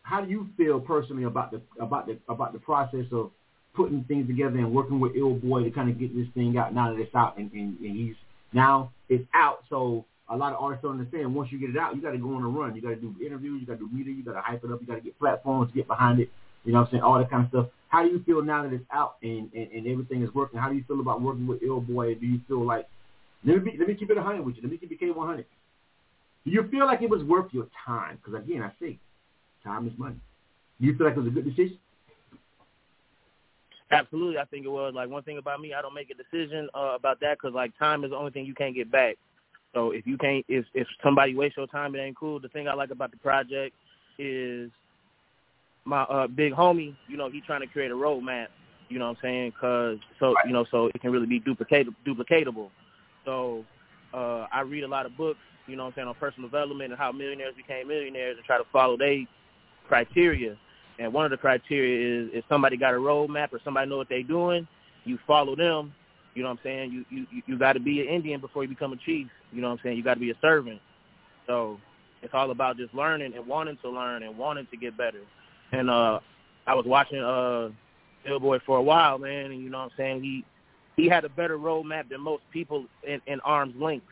[0.03, 3.31] how do you feel personally about the about the about the process of
[3.75, 6.75] putting things together and working with ILL Boi to kind of get this thing out
[6.75, 8.17] now that it's out and, and, and he's
[8.53, 9.61] now it's out.
[9.71, 11.35] So a lot of artists don't understand.
[11.35, 12.75] Once you get it out, you got to go on a run.
[12.75, 13.61] You got to do interviews.
[13.61, 14.15] You got to do media.
[14.15, 14.81] You got to hype it up.
[14.81, 16.31] You got to get platforms, get behind it.
[16.65, 17.03] You know what I'm saying?
[17.03, 17.67] All that kind of stuff.
[17.89, 20.59] How do you feel now that it's out and, and, and everything is working?
[20.59, 22.15] How do you feel about working with ILL Boi?
[22.15, 22.89] Do you feel like
[23.45, 24.63] let me be, let me keep it 100 with you.
[24.63, 25.45] Let me keep it K100.
[26.45, 28.19] Do you feel like it was worth your time?
[28.23, 28.99] Because again, I say
[29.65, 30.17] time is money.
[30.81, 31.79] Do you feel like it was a good decision?
[33.91, 34.93] Absolutely, I think it was.
[34.95, 37.77] Like one thing about me, I don't make a decision uh, about that because like
[37.79, 39.19] time is the only thing you can't get back.
[39.75, 42.41] So if you can't, if if somebody wastes your time, it ain't cool.
[42.41, 43.75] The thing I like about the project
[44.19, 44.71] is
[45.85, 46.95] my uh, big homie.
[47.09, 48.49] You know, he trying to create a roadmap.
[48.89, 49.53] You know what I'm saying?
[49.59, 51.95] Cause so you know, so it can really be duplicatable.
[52.07, 52.69] duplicatable.
[53.25, 53.65] So
[54.13, 55.41] uh, I read a lot of books.
[55.67, 58.59] You know what I'm saying on personal development and how millionaires became millionaires and try
[58.59, 59.25] to follow their
[59.89, 60.57] criteria.
[60.99, 64.09] And one of the criteria is if somebody got a roadmap or somebody know what
[64.09, 64.67] they're doing,
[65.05, 65.95] you follow them.
[66.35, 66.93] You know what I'm saying?
[66.93, 69.29] You you you got to be an Indian before you become a chief.
[69.53, 69.97] You know what I'm saying?
[69.97, 70.81] You got to be a servant.
[71.47, 71.79] So
[72.23, 75.21] it's all about just learning and wanting to learn and wanting to get better.
[75.73, 76.21] And uh
[76.67, 77.71] I was watching uh
[78.25, 80.23] Billboy for a while, man, and you know what I'm saying?
[80.23, 80.45] He
[80.97, 84.07] he had a better roadmap than most people in, in arm's length.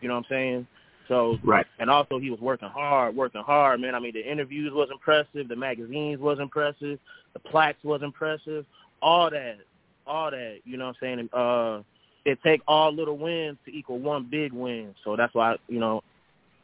[0.00, 0.66] You know what I'm saying?
[1.08, 3.94] So right, and also he was working hard, working hard, man.
[3.94, 6.98] I mean, the interviews was impressive, the magazines was impressive,
[7.34, 8.64] the plaques was impressive,
[9.02, 9.58] all that,
[10.06, 10.58] all that.
[10.64, 11.28] You know what I'm saying?
[11.32, 11.82] Uh,
[12.24, 14.94] it take all little wins to equal one big win.
[15.04, 16.02] So that's why you know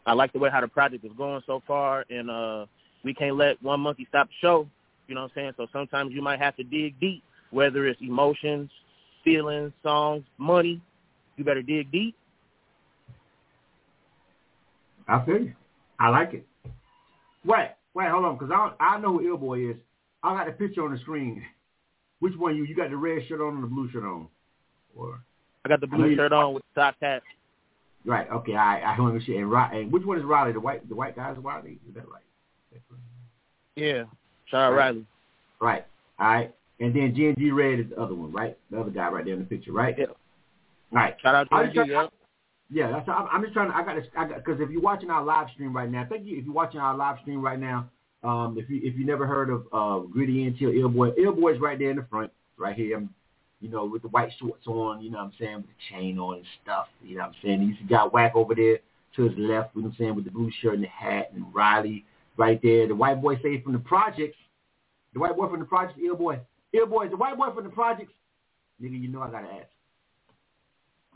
[0.06, 2.66] I like the way how the project is going so far, and uh,
[3.04, 4.68] we can't let one monkey stop the show.
[5.06, 5.52] You know what I'm saying?
[5.56, 8.70] So sometimes you might have to dig deep, whether it's emotions,
[9.24, 10.80] feelings, songs, money.
[11.36, 12.14] You better dig deep
[15.10, 15.54] I feel you.
[15.98, 16.46] I like it.
[17.44, 19.76] Wait, wait, hold on, because I I know who ILL Boi is.
[20.22, 21.42] I got the picture on the screen.
[22.20, 22.64] Which one you?
[22.64, 24.28] You got the red shirt on or the blue shirt on?
[24.96, 25.20] Or
[25.64, 27.22] I got the blue shirt on with the top hat.
[28.04, 28.30] Right.
[28.30, 28.54] Okay.
[28.54, 29.36] I I want to see.
[29.36, 30.52] And, and which one is Riley?
[30.52, 31.78] The white the white guy is Riley.
[31.88, 32.22] Is that right?
[33.76, 34.04] Yeah.
[34.46, 34.76] Sean right.
[34.76, 35.06] Riley.
[35.60, 35.86] Right.
[36.18, 36.54] All right.
[36.78, 38.56] And then G and G Red is the other one, right?
[38.70, 39.94] The other guy right there in the picture, right?
[39.98, 40.06] Yeah.
[40.06, 40.14] All
[40.92, 41.16] right.
[41.22, 41.90] Shout out to G.
[41.90, 42.06] Yeah.
[42.72, 43.08] Yeah, that's.
[43.08, 43.76] I'm, I'm just trying to.
[43.76, 44.02] I got to.
[44.16, 46.38] I got because if you're watching our live stream right now, thank you.
[46.38, 47.90] If you're watching our live stream right now,
[48.22, 51.60] um, if you if you never heard of uh, Gritty ENT or ILL Boi, Illboy's
[51.60, 52.96] right there in the front, right here.
[52.96, 53.10] I'm,
[53.60, 55.02] you know, with the white shorts on.
[55.02, 56.86] You know what I'm saying, with the chain on and stuff.
[57.02, 57.76] You know what I'm saying.
[57.78, 58.78] He's got Whack over there
[59.16, 59.74] to his left.
[59.74, 62.04] You know what I'm saying, with the blue shirt and the hat, and Riley
[62.36, 62.86] right there.
[62.86, 64.36] The white boy say from the projects.
[65.12, 66.40] The white boy from the projects, ILL Boi.
[66.74, 68.12] Illboy, the white boy from the projects.
[68.80, 69.66] Nigga, you know I gotta ask.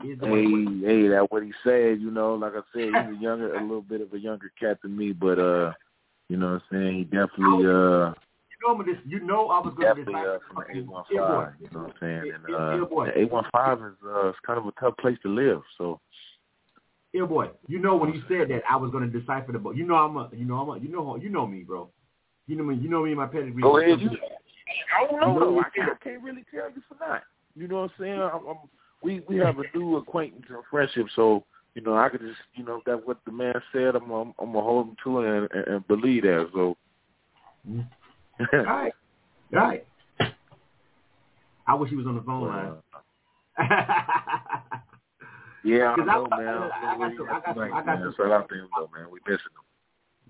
[0.01, 2.01] Hey, hey, that what he said.
[2.01, 4.79] You know, like I said, he's a younger, a little bit of a younger cat
[4.81, 5.71] than me, but uh,
[6.29, 8.13] you know, what I'm saying he definitely uh.
[8.55, 11.03] You know, this, you know, I was going to definitely uh, from the eight one
[11.03, 11.53] five.
[11.59, 12.31] You know what I'm saying?
[12.33, 15.29] And uh, the eight one five is uh, it's kind of a tough place to
[15.29, 15.61] live.
[15.77, 15.99] So.
[17.13, 17.49] Yeah, boy.
[17.67, 19.75] You know when he said that, I was going to decipher the book.
[19.75, 21.89] You know I'm a, you know I'm a, you know you know me, bro.
[22.47, 22.75] You know me.
[22.75, 23.61] You know me and my pedigree.
[23.61, 24.01] Go ahead.
[24.01, 24.09] You,
[24.97, 25.33] I don't know.
[25.33, 27.23] You know, I, can't, I can't really tell you for not.
[27.55, 28.19] You know what I'm saying?
[28.19, 28.57] I'm, I'm
[29.01, 31.07] we we have a new acquaintance and friendship.
[31.15, 33.95] So you know, I could just you know that what the man said.
[33.95, 36.49] I'm I'm, I'm gonna hold him to it and, and, and believe that.
[36.53, 36.77] So.
[37.69, 38.55] Mm-hmm.
[38.57, 38.93] right,
[39.51, 39.85] right.
[41.67, 42.73] I wish he was on the phone line.
[45.63, 46.47] yeah, I know, I, man.
[46.47, 47.27] I, I, got some.
[47.27, 47.73] I got some.
[47.73, 48.13] I got some.
[48.17, 49.07] Shout out to him, though, man.
[49.11, 49.63] We missing him.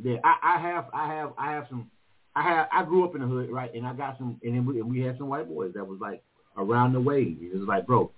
[0.04, 1.92] Yeah, I, I have, I have, I have some.
[2.36, 2.68] I have.
[2.72, 3.74] I grew up in the hood, right?
[3.74, 6.00] And I got some, and then we, and we had some white boys that was
[6.02, 6.24] like
[6.58, 7.36] around the way.
[7.40, 8.12] It was like, bro,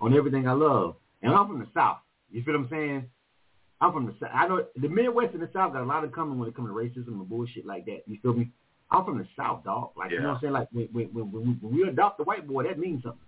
[0.00, 0.96] on everything I love.
[1.22, 1.98] And I'm from the South.
[2.30, 3.06] You feel what I'm saying?
[3.80, 4.30] I'm from the South.
[4.32, 6.68] I know the Midwest and the South got a lot of common when it comes
[6.68, 8.02] to racism and bullshit like that.
[8.06, 8.50] You feel me?
[8.90, 9.90] I'm from the South, dog.
[9.96, 10.18] Like yeah.
[10.18, 10.52] you know what I'm saying?
[10.52, 13.20] Like when when when, when, we, when we adopt the white boy, that means something.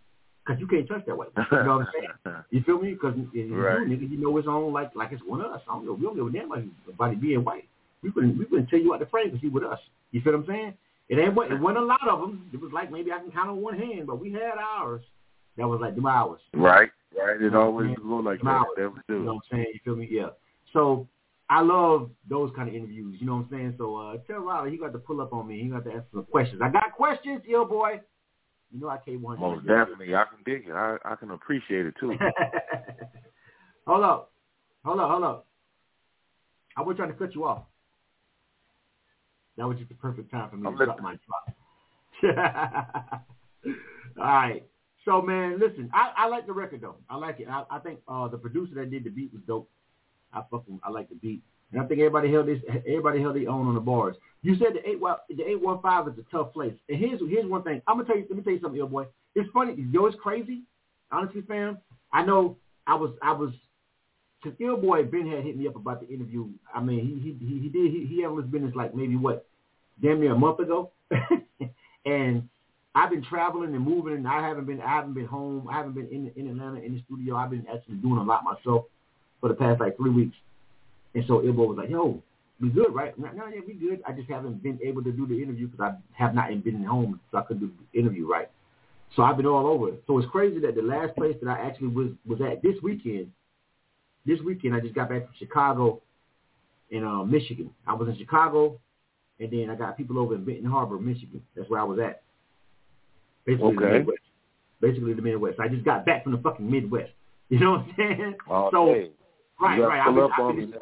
[0.46, 1.42] Cause you can't touch that white boy.
[1.52, 2.36] You know what I'm saying?
[2.50, 2.92] You feel me?
[2.92, 3.86] Because if right.
[3.86, 5.60] you nigga, you know it's on like like it's one of us.
[5.68, 5.92] I don't know.
[5.92, 7.68] We don't give a damn about it being white.
[8.02, 9.78] We couldn't we couldn't tell you out the frame because he with us.
[10.12, 10.74] You feel what I'm saying?
[11.10, 12.48] It ain't it wasn't a lot of them.
[12.52, 15.02] It was like maybe I can count on one hand, but we had ours.
[15.58, 16.40] That was like them hours.
[16.54, 16.90] Right.
[17.16, 17.40] Right.
[17.40, 18.68] It always go like that.
[18.76, 19.14] Never do.
[19.14, 19.66] You know what I'm saying?
[19.74, 20.08] You feel me?
[20.10, 20.28] Yeah.
[20.72, 21.08] So
[21.50, 23.16] I love those kind of interviews.
[23.20, 23.74] You know what I'm saying?
[23.78, 25.62] So uh, tell Riley he got to pull up on me.
[25.62, 26.60] He got to ask some questions.
[26.62, 28.00] I got questions, yo boy.
[28.70, 29.40] You know I can't want.
[29.40, 30.72] Most definitely, I can dig it.
[30.72, 32.12] I I can appreciate it too.
[33.86, 34.32] hold up,
[34.84, 35.46] hold up, hold up.
[36.76, 37.64] I was trying to cut you off.
[39.56, 41.56] That was just the perfect time for me I'm to drop my drop.
[44.18, 44.67] All right.
[45.08, 46.96] So man, listen, I, I like the record though.
[47.08, 47.48] I like it.
[47.48, 49.70] I, I think uh, the producer that did the beat was dope.
[50.34, 51.40] I fucking I like the beat,
[51.72, 52.58] and I think everybody held this.
[52.86, 54.16] Everybody held their own on the bars.
[54.42, 55.00] You said the eight
[55.30, 57.80] the eight one five is a tough place, and here's here's one thing.
[57.86, 58.26] I'm gonna tell you.
[58.28, 59.06] Let me tell you something, yo boy.
[59.34, 59.82] It's funny.
[59.90, 60.64] Yo, it's crazy.
[61.10, 61.78] Honestly, fam.
[62.12, 63.52] I know I was I was.
[64.44, 66.48] Cause ILL Boi Ben had hit me up about the interview.
[66.72, 69.46] I mean, he he he did he, he handled his business like maybe what,
[70.02, 70.92] damn near a month ago,
[72.04, 72.48] and
[72.94, 75.68] I've been traveling and moving, and I haven't been I haven't been home.
[75.68, 77.36] I haven't been in in Atlanta in the studio.
[77.36, 78.86] I've been actually doing a lot myself
[79.40, 80.36] for the past like three weeks.
[81.14, 82.22] And so ILL Boi was like, "Yo,
[82.60, 83.16] we good, right?
[83.18, 84.02] No, no, yeah, we good.
[84.06, 87.20] I just haven't been able to do the interview because I have not been home,
[87.30, 88.48] so I couldn't do the interview right.
[89.16, 89.92] So I've been all over.
[90.06, 93.30] So it's crazy that the last place that I actually was was at this weekend.
[94.26, 96.02] This weekend, I just got back from Chicago
[96.90, 97.70] in uh, Michigan.
[97.86, 98.78] I was in Chicago,
[99.40, 101.42] and then I got people over in Benton Harbor, Michigan.
[101.56, 102.22] That's where I was at.
[103.48, 103.98] Basically, the Okay.
[103.98, 104.18] Midwest.
[104.80, 105.58] Basically, the Midwest.
[105.58, 107.10] I just got back from the fucking Midwest.
[107.50, 108.34] You know what I'm saying?
[108.50, 108.90] Oh, so
[109.58, 110.06] right, right.
[110.06, 110.74] I've been, I've been in-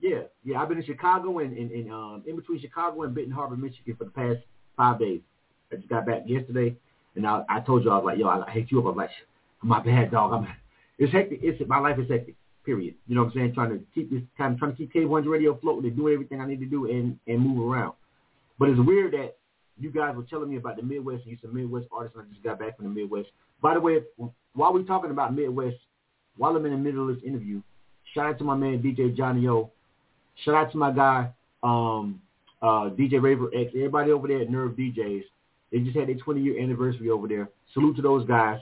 [0.00, 0.58] yeah, yeah.
[0.62, 3.94] I've been in Chicago and, and, and um, in between Chicago and Benton Harbor, Michigan
[3.98, 4.38] for the past
[4.74, 5.20] five days.
[5.70, 6.74] I just got back yesterday,
[7.14, 8.86] and I, I told you I was like, yo, I, I hate you up.
[8.86, 9.10] I'm like,
[9.62, 10.32] my bad, dog.
[10.32, 10.48] I'm
[10.98, 11.40] it's hectic.
[11.42, 12.36] It's my life is hectic.
[12.64, 12.94] Period.
[13.06, 13.52] You know what I'm saying?
[13.54, 16.40] Trying to keep this kind of trying to keep K1's radio floating and do everything
[16.40, 17.92] I need to do and and move around.
[18.58, 19.36] But it's weird that
[19.78, 22.30] you guys were telling me about the Midwest and you some Midwest artists, and I
[22.32, 23.28] just got back from the Midwest.
[23.60, 24.00] By the way,
[24.54, 25.76] while we're talking about Midwest,
[26.36, 27.62] while I'm in the middle of this interview,
[28.14, 29.70] shout out to my man DJ Johnny O.
[30.44, 31.30] Shout out to my guy,
[31.62, 32.20] um,
[32.62, 35.22] uh, DJ Raver X, everybody over there at Nerve DJs.
[35.70, 37.48] They just had their 20 year anniversary over there.
[37.74, 38.60] Salute to those guys.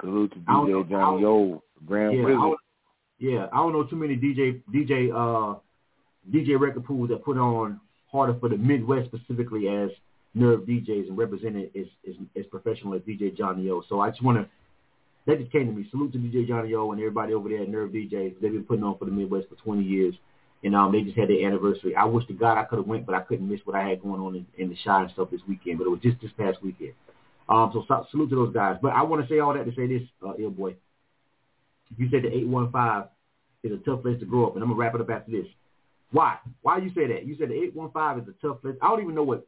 [0.00, 2.58] Salute to I don't know- DJ Johnny O, Grand Yeah, I Wizard.
[3.18, 5.58] yeah, I don't know too many DJ DJ uh
[6.30, 7.80] DJ record pools that put on
[8.10, 9.90] harder for the Midwest specifically as
[10.34, 13.82] Nerve DJs and represented as as, as professional as DJ Johnny O.
[13.88, 14.48] So I just want to
[15.26, 15.86] that just came to me.
[15.90, 18.40] Salute to DJ Johnny O and everybody over there at Nerve DJs.
[18.40, 20.14] They've been putting on for the Midwest for 20 years,
[20.64, 21.94] and um they just had their anniversary.
[21.94, 24.02] I wish to God I could have went, but I couldn't miss what I had
[24.02, 25.78] going on in, in the and stuff this weekend.
[25.78, 26.92] But it was just this past weekend.
[27.48, 28.76] Um, so sa- salute to those guys.
[28.80, 30.76] But I want to say all that to say this, uh, ILL Boi.
[31.96, 33.08] You said the 815
[33.64, 35.46] is a tough place to grow up, and I'm gonna wrap it up after this.
[36.10, 36.38] Why?
[36.62, 37.26] Why you say that?
[37.26, 38.76] You said the 815 is a tough place.
[38.80, 39.46] I don't even know what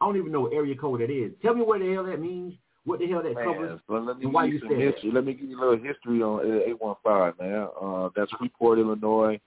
[0.00, 1.32] I don't even know what area code that is.
[1.40, 2.54] Tell me what the hell that means.
[2.84, 3.80] What the hell that Man, covers?
[3.88, 4.92] but let me why give you you said that.
[4.94, 5.10] history.
[5.12, 7.68] Let me give you a little history on uh, 815, man.
[7.80, 9.40] Uh, that's Freeport, Illinois.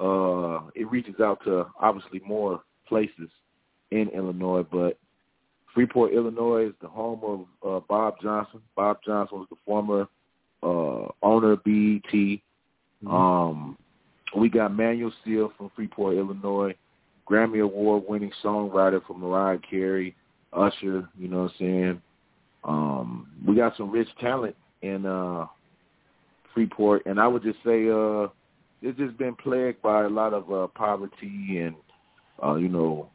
[0.00, 3.28] Uh, it reaches out to obviously more places
[3.92, 4.98] in Illinois, but
[5.74, 8.60] Freeport, Illinois is the home of uh, Bob Johnson.
[8.74, 10.08] Bob Johnson was the former
[10.62, 12.02] uh, owner of BET.
[12.12, 13.08] Mm-hmm.
[13.08, 13.78] Um,
[14.36, 16.74] we got Manuel Seal from Freeport, Illinois,
[17.28, 20.14] Grammy Award winning songwriter from Mariah Carey,
[20.52, 22.02] Usher, you know what I'm saying?
[22.64, 25.46] Um, we got some rich talent in uh
[26.54, 28.28] Freeport and I would just say uh
[28.82, 31.76] it's just been plagued by a lot of uh poverty and
[32.42, 33.08] uh, you know,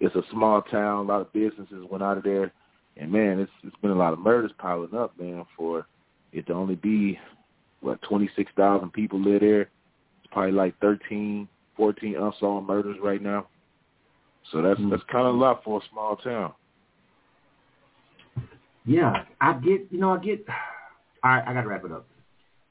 [0.00, 2.52] it's a small town, a lot of businesses went out of there
[2.96, 5.86] and man, it's it's been a lot of murders piling up, man, for
[6.32, 7.18] it to only be
[7.80, 9.70] what, twenty six thousand people live there.
[10.30, 13.46] Probably like thirteen, fourteen unsolved murders right now.
[14.52, 14.90] So that's Mm.
[14.90, 16.52] that's kinda a lot for a small town.
[18.84, 19.86] Yeah, I get.
[19.90, 20.46] You know, I get.
[21.24, 22.06] All right, I gotta wrap it up.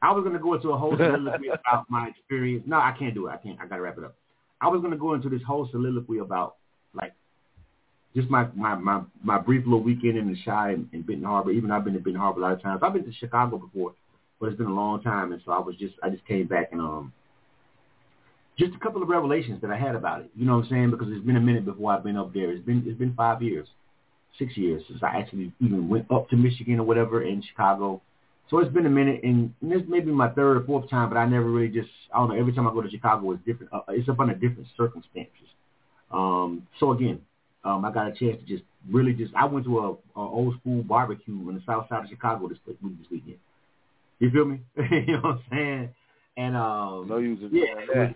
[0.02, 2.64] I was gonna go into a whole soliloquy about my experience.
[2.68, 3.32] No, I can't do it.
[3.32, 3.60] I can't.
[3.60, 4.16] I gotta wrap it up.
[4.62, 6.56] I was gonna go into this whole soliloquy about
[6.94, 7.14] like
[8.16, 11.52] just my my my, my brief little weekend in the shy in, in Benton Harbor.
[11.52, 12.82] Even I've been to Benton Harbor a lot of times.
[12.84, 13.94] I've been to Chicago before,
[14.40, 16.70] but it's been a long time, and so I was just I just came back
[16.72, 17.12] and um
[18.58, 20.30] just a couple of revelations that I had about it.
[20.36, 20.92] You know what I'm saying?
[20.92, 22.52] Because it's been a minute before I've been up there.
[22.52, 23.68] It's been it's been five years,
[24.40, 28.02] six years since I actually even went up to Michigan or whatever in Chicago.
[28.50, 31.18] So it's been a minute, and this may be my third or fourth time, but
[31.18, 32.36] I never really just I don't know.
[32.36, 33.74] Every time I go to Chicago, it's different.
[33.74, 35.50] Uh, it's up under different circumstances.
[36.12, 37.22] Um, so again,
[37.64, 40.56] um, I got a chance to just really just I went to a, a old
[40.60, 42.78] school barbecue on the south side of Chicago this this
[43.12, 43.38] weekend.
[44.20, 44.62] You feel me?
[44.78, 45.90] you know what I'm saying?
[46.38, 48.14] And um, No use in yeah,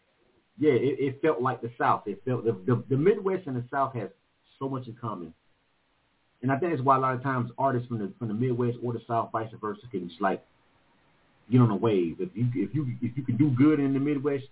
[0.60, 2.04] yeah, it, it felt like the South.
[2.06, 4.10] It felt the, the the Midwest and the South has
[4.60, 5.34] so much in common,
[6.42, 8.78] and I think that's why a lot of times artists from the from the Midwest
[8.84, 10.44] or the South, vice versa, can just like
[11.50, 12.18] get on a wave.
[12.20, 14.44] If you if you if you can do good in the Midwest,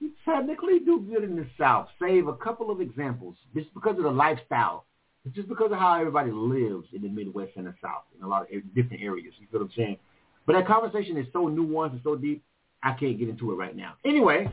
[0.00, 1.88] you technically do good in the South.
[1.98, 4.84] Save a couple of examples, just because of the lifestyle,
[5.24, 8.28] it's just because of how everybody lives in the Midwest and the South in a
[8.28, 9.32] lot of different areas.
[9.40, 9.96] You feel what I'm saying?
[10.44, 12.42] But that conversation is so nuanced and so deep.
[12.82, 13.94] I can't get into it right now.
[14.04, 14.52] Anyway.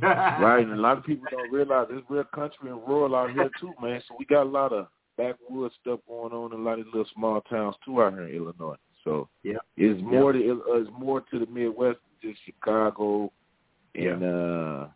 [0.00, 3.50] Right, and a lot of people don't realize there's real country and rural out here
[3.60, 4.00] too, man.
[4.08, 4.86] So we got a lot of
[5.18, 8.34] backwoods stuff going on in a lot of little small towns too out here in
[8.36, 8.76] Illinois.
[9.04, 9.58] So Yeah.
[9.76, 13.30] it's more to uh, it's more to the Midwest than just Chicago
[13.94, 14.86] and uh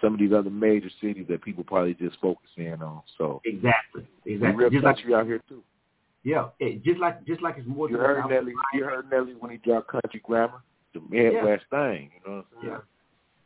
[0.00, 3.02] some of these other major cities that people probably just focus in on.
[3.18, 4.06] So Exactly.
[4.24, 4.56] Exactly.
[4.56, 5.62] real Just like country out here too.
[6.22, 7.90] yeah, it, just like just like it's more.
[7.90, 8.52] You to heard Nelly.
[8.72, 10.62] You heard Nelly when he dropped Country Grammar,
[10.94, 12.10] the Midwest thing.
[12.24, 12.72] You know what I'm saying?
[12.72, 12.78] Yeah.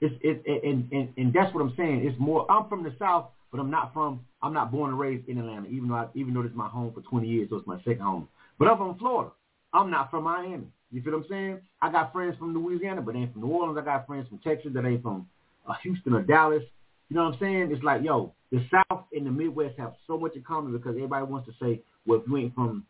[0.00, 2.06] It's it and, and and that's what I'm saying.
[2.06, 2.50] It's more.
[2.50, 4.20] I'm from the South, but I'm not from.
[4.42, 6.68] I'm not born and raised in Atlanta, even though I, even though this is my
[6.68, 8.28] home for 20 years, so it's my second home.
[8.58, 9.30] But I'm from Florida.
[9.72, 10.66] I'm not from Miami.
[10.92, 11.60] You feel what I'm saying?
[11.82, 13.78] I got friends from Louisiana, but ain't from New Orleans.
[13.80, 15.26] I got friends from Texas that ain't from
[15.68, 16.62] uh, Houston or Dallas.
[17.08, 17.70] You know what I'm saying?
[17.72, 21.24] It's like, yo, the South and the Midwest have so much in common because everybody
[21.24, 22.84] wants to say, well, if you ain't from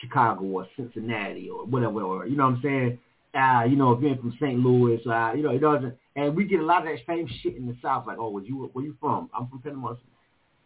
[0.00, 2.98] Chicago or Cincinnati or whatever, or you know what I'm saying?
[3.32, 4.58] Uh, you know, ain't from St.
[4.58, 5.94] Louis, uh, you know, it doesn't.
[6.16, 8.68] And we get a lot of that same shit in the South, like, oh, you
[8.72, 9.30] where you from?
[9.32, 9.94] I'm from Panama,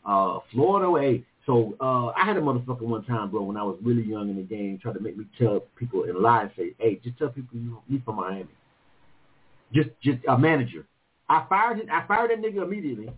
[0.07, 0.91] uh, Florida.
[0.99, 4.31] Hey, so uh, I had a motherfucker one time, bro, when I was really young
[4.31, 7.29] in the game, try to make me tell people in lie, say, hey, just tell
[7.29, 8.49] people you you from Miami.
[9.73, 10.87] Just just a manager.
[11.29, 11.89] I fired it.
[11.91, 13.11] I fired that nigga immediately.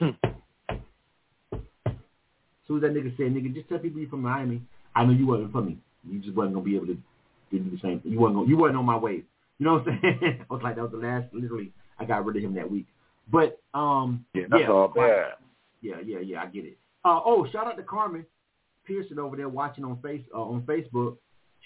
[0.00, 0.10] As
[2.68, 4.62] soon as that nigga said, nigga, just tell people you from Miami.
[4.94, 5.78] I know you wasn't from me.
[6.08, 6.98] You just wasn't gonna be able to
[7.58, 8.00] do the same.
[8.04, 9.24] You wasn't you wasn't on my wave.
[9.58, 10.44] You know what I'm saying?
[10.50, 11.26] I was like, that was the last.
[11.32, 12.86] Literally, I got rid of him that week.
[13.30, 15.34] But um, Yeah, that's yeah, all bad.
[15.80, 16.42] yeah, yeah, yeah.
[16.42, 16.78] I get it.
[17.04, 18.24] Uh, oh, shout out to Carmen
[18.86, 21.16] Pearson over there watching on face uh, on Facebook.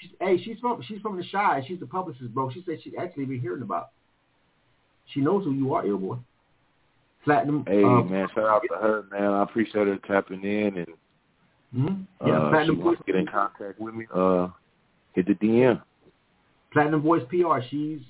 [0.01, 1.65] She's hey, she's from she's from the shy.
[1.67, 2.51] She's the publicist, bro.
[2.51, 3.91] She said she actually been hearing about.
[5.15, 6.17] She knows who you are, boy.
[7.25, 7.65] Platinum.
[7.67, 9.33] Hey uh, man, shout out to her, man.
[9.33, 10.87] I appreciate her tapping in and
[11.75, 12.07] mhm.
[12.25, 14.07] Yeah, uh, she Platinum wants to get in contact with me.
[14.15, 14.49] Uh,
[15.17, 15.83] hit the DM.
[16.73, 17.59] Platinum Voice PR.
[17.71, 18.01] She's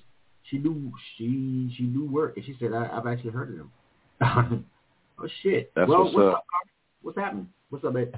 [0.50, 4.66] she do she she do work, and she said I, I've actually heard of them.
[5.18, 5.72] oh shit.
[5.74, 6.34] That's well, what's what's up.
[6.34, 6.44] up?
[7.02, 7.48] What's happening?
[7.70, 8.12] What's up, babe?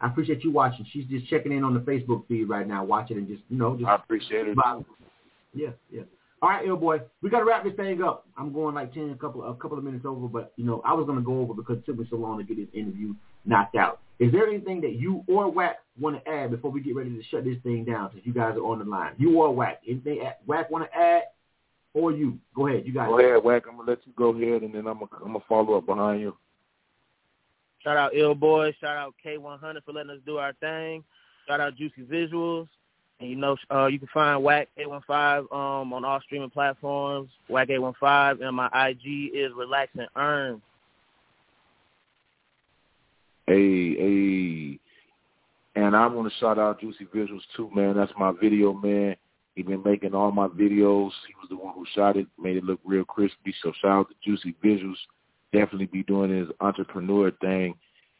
[0.00, 0.86] I appreciate you watching.
[0.92, 3.74] She's just checking in on the Facebook feed right now, watching and just you know
[3.74, 4.56] just I appreciate it.
[4.56, 4.84] Wow.
[5.54, 6.02] Yeah, yeah.
[6.42, 6.98] All right, ILL Boi.
[7.22, 8.26] We gotta wrap this thing up.
[8.36, 10.92] I'm going like ten, a couple, a couple of minutes over, but you know, I
[10.92, 13.14] was gonna go over because it took me so long to get this interview
[13.46, 14.00] knocked out.
[14.24, 17.22] Is there anything that you or Wack want to add before we get ready to
[17.24, 18.08] shut this thing down?
[18.10, 21.24] Since you guys are on the line, you or Wack, anything Wack want to add,
[21.92, 22.38] or you?
[22.56, 23.08] Go ahead, you guys.
[23.08, 23.64] Go ahead, Wack.
[23.68, 26.22] I'm gonna let you go ahead, and then I'm gonna I'm gonna follow up behind
[26.22, 26.34] you.
[27.82, 28.74] Shout out ILL Boi.
[28.80, 31.04] Shout out K100 for letting us do our thing.
[31.46, 32.66] Shout out Juicy Visuals.
[33.20, 37.28] And you know, uh, you can find Whack 815 um, on all streaming platforms.
[37.48, 40.62] Whack 815, and my IG is Relax and Earn.
[43.46, 44.78] Hey, hey.
[45.76, 47.96] And I want to shout out Juicy Visuals too, man.
[47.96, 49.16] That's my video man.
[49.54, 51.10] He been making all my videos.
[51.26, 53.54] He was the one who shot it, made it look real crispy.
[53.62, 54.96] So shout out to Juicy Visuals.
[55.52, 57.74] Definitely be doing his entrepreneur thing.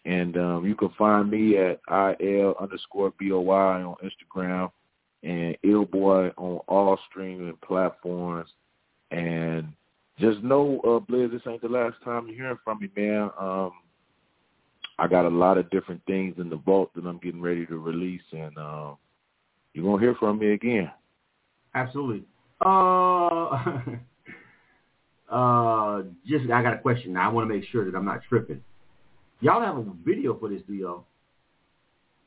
[0.04, 1.80] And um, you can find me at
[2.20, 4.70] il underscore boy on Instagram
[5.22, 8.50] and ILL Boi on all streaming platforms.
[9.10, 9.72] And
[10.18, 13.30] just know, uh, Blizz, this ain't the last time you're hearing from me, man.
[13.40, 13.72] Um,
[14.98, 17.78] I got a lot of different things in the vault that I'm getting ready to
[17.78, 18.96] release, and um,
[19.72, 20.90] you're gonna hear from me again.
[21.74, 22.22] Absolutely.
[22.64, 23.48] Uh,
[25.30, 27.28] uh, just I got a question now.
[27.28, 28.62] I want to make sure that I'm not tripping.
[29.40, 31.04] Y'all have a video for this, do y'all?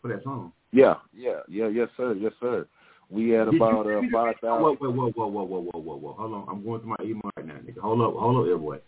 [0.02, 0.52] For that song?
[0.72, 2.68] Yeah, yeah, yeah, yes, sir, yes, sir.
[3.10, 4.36] We had Did about uh, five?
[4.42, 4.78] Whoa, thousand.
[4.80, 6.14] whoa, whoa, whoa, whoa, whoa, whoa, whoa, whoa.
[6.14, 6.46] Hold on.
[6.50, 7.80] I'm going through my email right now, nigga.
[7.80, 8.80] Hold up, hold up, airboy.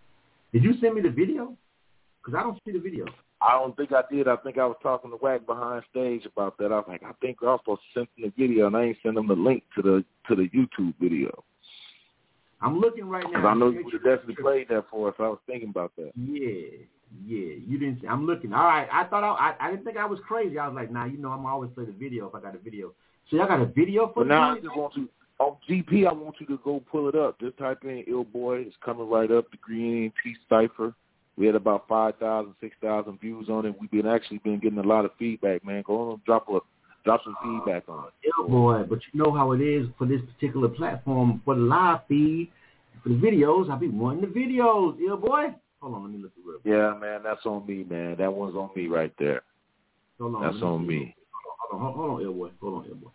[0.52, 1.56] Did you send me the video?
[2.22, 3.06] Because I don't see the video.
[3.42, 4.28] I don't think I did.
[4.28, 6.74] I think I was talking to Wack behind stage about that.
[6.74, 8.86] I was like, I think I was supposed to send him the video, and I
[8.86, 11.44] ain't send him the link to the to the YouTube video.
[12.62, 13.48] I'm looking right now.
[13.48, 15.16] I know you would have definitely played that for us.
[15.20, 16.12] I was thinking about that.
[16.18, 16.84] Yeah,
[17.26, 17.56] yeah.
[17.66, 18.02] You didn't.
[18.10, 18.54] I'm looking.
[18.54, 18.88] All right.
[18.92, 19.68] I thought I, I.
[19.68, 20.60] I didn't think I was crazy.
[20.60, 21.06] I was like, nah.
[21.06, 22.92] You know, I'm always play the video if I got a video.
[23.30, 25.08] So y'all got a video for the now I just want you
[25.40, 26.06] on GP.
[26.06, 27.40] I want you to go pull it up.
[27.40, 29.50] Just type in "ILL Boi." It's coming right up.
[29.52, 30.94] The Green T Cipher.
[31.40, 33.74] We had about 5,000, 6,000 views on it.
[33.80, 35.84] We've been actually been getting a lot of feedback, man.
[35.88, 36.60] Go on, drop a
[37.06, 38.14] drop some feedback on it.
[38.26, 42.02] Yeah, boy, but you know how it is for this particular platform for the live
[42.10, 42.52] feed,
[43.02, 43.70] for the videos.
[43.70, 45.56] I'll be wanting the videos, yeah, boy.
[45.82, 46.60] Hold on, let me look real.
[46.66, 48.18] Yeah, man, that's on me, man.
[48.18, 49.42] That one's on me right there.
[50.20, 51.16] Hold on, That's on me.
[51.72, 52.50] Hold on, hold on, hold on, boy.
[52.60, 53.10] Hold on, boy.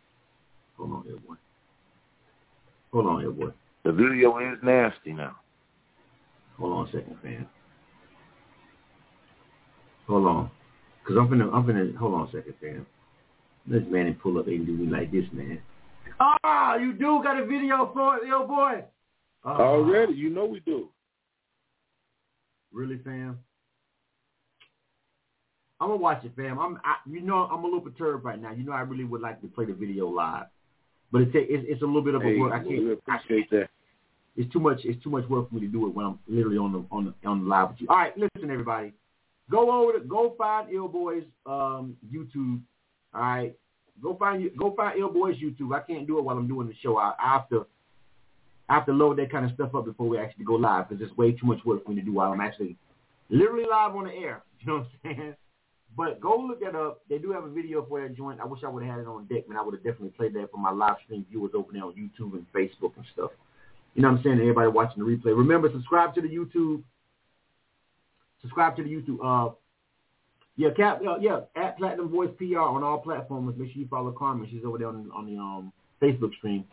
[0.78, 1.34] Hold on, boy.
[2.90, 3.52] Hold on, boy.
[3.84, 5.36] The video is nasty now.
[6.56, 7.46] Hold on a second, fam.
[10.06, 10.50] Hold on,
[11.06, 11.94] cause I'm finna, I'm finna.
[11.96, 12.86] Hold on a second, fam.
[13.66, 15.60] This man and pull up and do me like this, man.
[16.20, 18.84] Ah, you do got a video for it, yo, boy.
[19.44, 19.56] Ah.
[19.60, 20.88] Already, you know we do.
[22.72, 23.38] Really, fam?
[25.80, 26.58] I'm gonna watch it, fam.
[26.58, 28.52] I'm, I, you know, I'm a little perturbed right now.
[28.52, 30.46] You know, I really would like to play the video live,
[31.10, 32.52] but it's it's, it's a little bit of a Hey, work.
[32.52, 32.98] I can't.
[33.08, 33.68] I appreciate that.
[34.36, 34.80] it's too much.
[34.84, 37.04] It's too much work for me to do it when I'm literally on the on
[37.06, 37.86] the on the live with you.
[37.88, 38.92] All right, listen, everybody,
[39.50, 42.60] go over to go find ILL Boi's um, YouTube.
[43.14, 43.54] All right,
[44.02, 45.74] go find you go find ILL Boi's YouTube.
[45.74, 46.96] I can't do it while I'm doing the show.
[46.96, 47.66] I, I have to
[48.68, 51.06] I have to load that kind of stuff up before we actually go live because
[51.06, 52.76] it's way too much work for me to do while I'm actually
[53.28, 54.42] literally live on the air.
[54.64, 55.34] You know what I'm saying?
[55.94, 57.02] But go look that up.
[57.10, 58.40] They do have a video for that joint.
[58.40, 59.58] I wish I would have had it on deck, man.
[59.58, 62.32] I would have definitely played that for my live stream viewers over there on YouTube
[62.32, 63.30] and Facebook and stuff.
[63.94, 64.40] You know what I'm saying?
[64.40, 65.36] Everybody watching the replay.
[65.36, 66.82] Remember, subscribe to the YouTube.
[68.44, 69.18] Subscribe to the YouTube.
[69.24, 69.54] Uh,
[70.56, 71.00] yeah, Cap.
[71.00, 73.54] Uh, yeah, at Platinum Voice PR on all platforms.
[73.58, 74.46] Make sure you follow Carmen.
[74.50, 76.64] She's over there on, on the um Facebook stream.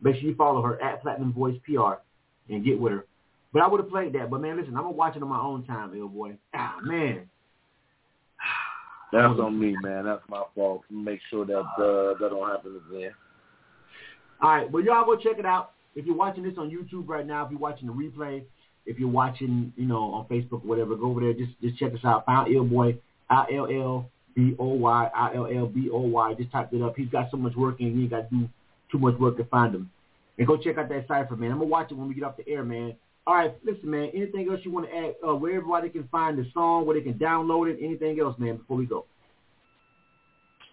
[0.00, 2.00] Make sure you follow her at Platinum Voice PR
[2.48, 3.06] and get with her.
[3.52, 4.30] But I would have played that.
[4.30, 6.36] But man, listen, I'm gonna watch it on my own time, ILL Boi.
[6.54, 7.28] Ah man.
[9.12, 10.04] That's on me, man.
[10.04, 10.82] That's my fault.
[10.88, 13.10] Make sure that uh, that don't happen again.
[14.40, 15.72] All right, well y'all go check it out.
[15.96, 18.44] If you're watching this on YouTube right now, if you're watching the replay,
[18.86, 21.32] if you're watching, you know, on Facebook or whatever, go over there.
[21.32, 22.26] Just just check us out.
[22.26, 26.34] Found ILL Boi, I L L B O Y, I L L B O Y.
[26.34, 26.96] Just type it up.
[26.96, 28.48] He's got so much work and you ain't got to do
[28.90, 29.90] too much work to find him.
[30.38, 31.52] And go check out that cipher, man.
[31.52, 32.94] I'm gonna watch it when we get off the air, man.
[33.26, 34.10] All right, listen, man.
[34.14, 35.14] Anything else you want to add?
[35.26, 37.78] Uh, where everybody can find the song, where they can download it.
[37.82, 38.56] Anything else, man?
[38.56, 39.04] Before we go.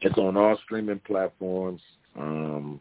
[0.01, 1.81] It's on all streaming platforms.
[2.17, 2.79] Um,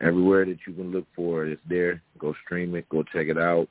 [0.00, 2.02] everywhere that you can look for it, it's there.
[2.18, 2.88] Go stream it.
[2.88, 3.68] Go check it out,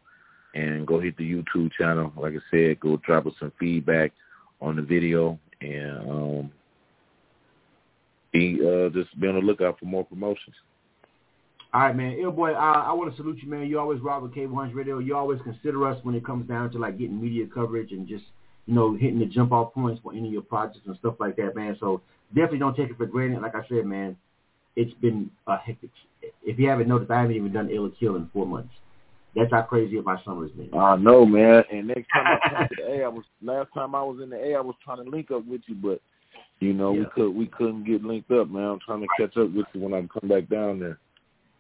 [0.54, 2.12] and go hit the YouTube channel.
[2.16, 4.12] Like I said, go drop us some feedback
[4.62, 6.52] on the video, and um,
[8.32, 10.56] be uh, just be on the lookout for more promotions.
[11.74, 12.18] All right, man.
[12.20, 13.68] ILL Boi, I, I want to salute you, man.
[13.68, 15.00] You always rock with K100 Radio.
[15.00, 18.24] You always consider us when it comes down to like getting media coverage and just
[18.66, 21.36] you know hitting the jump off points for any of your projects and stuff like
[21.36, 21.78] that, man.
[21.80, 23.42] So definitely don't take it for granted.
[23.42, 24.16] Like I said, man,
[24.76, 25.90] it's been a hectic.
[26.44, 28.74] If you haven't noticed, I haven't even done Ill Kill in four months.
[29.38, 30.74] That's how crazy my summer's been.
[30.74, 31.64] I know, man.
[31.72, 34.30] And next time I come to the A, I was last time I was in
[34.32, 36.02] the A, I was trying to link up with you, but
[36.60, 37.02] you know Yeah.
[37.02, 38.64] we could we couldn't get linked up, man.
[38.64, 40.98] I'm trying to catch up with you when I come back down there.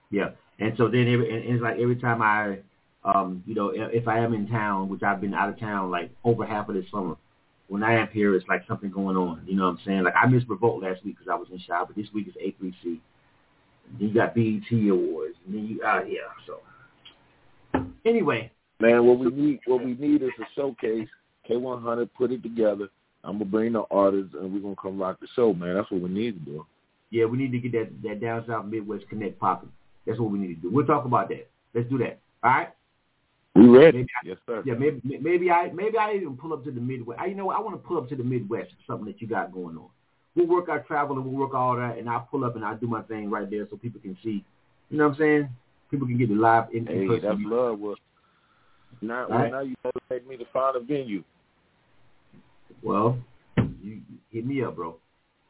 [0.09, 2.59] Yeah, and so then every, and it's like every time I,
[3.03, 6.09] um, you know, if I am in town, which I've been out of town like
[6.23, 7.15] over half of this summer,
[7.67, 9.43] when I am here, it's like something going on.
[9.45, 10.03] You know what I'm saying?
[10.03, 12.33] Like I missed Revolt last week because I was in shop, but this week is
[12.35, 12.99] A3C.
[13.99, 16.31] Then you got BET Awards, and then you, uh, yeah.
[16.47, 16.59] So
[18.05, 21.07] anyway, Man, what we need what we need is a showcase.
[21.49, 22.89] K100 put it together.
[23.23, 25.75] I'm gonna bring the artists and we're gonna come rock the show, man.
[25.75, 26.65] That's what we need to do.
[27.09, 29.71] yeah, we need to get that that down south Midwest connect popping.
[30.05, 30.69] That's what we need to do.
[30.71, 31.49] We'll talk about that.
[31.73, 32.19] Let's do that.
[32.43, 32.69] All right.
[33.55, 33.99] We ready?
[33.99, 34.61] Maybe I- yes, sir.
[34.65, 37.19] Yeah, maybe maybe I maybe I even pull up to the Midwest.
[37.19, 37.57] I, you know what?
[37.57, 39.89] I want to pull up to the Midwest for something that you got going on.
[40.35, 42.77] We'll work our travel and we'll work all that, and I'll pull up and I'll
[42.77, 44.45] do my thing right there so people can see.
[44.91, 45.49] You know what I'm saying?
[45.89, 47.29] People can get the live in, Hey, person.
[47.29, 47.79] that's love.
[47.79, 47.95] Well,
[49.01, 49.51] now, well, right.
[49.51, 51.23] now you motivate me to find a venue.
[52.81, 53.17] Well,
[53.81, 54.97] you, hit me up, bro.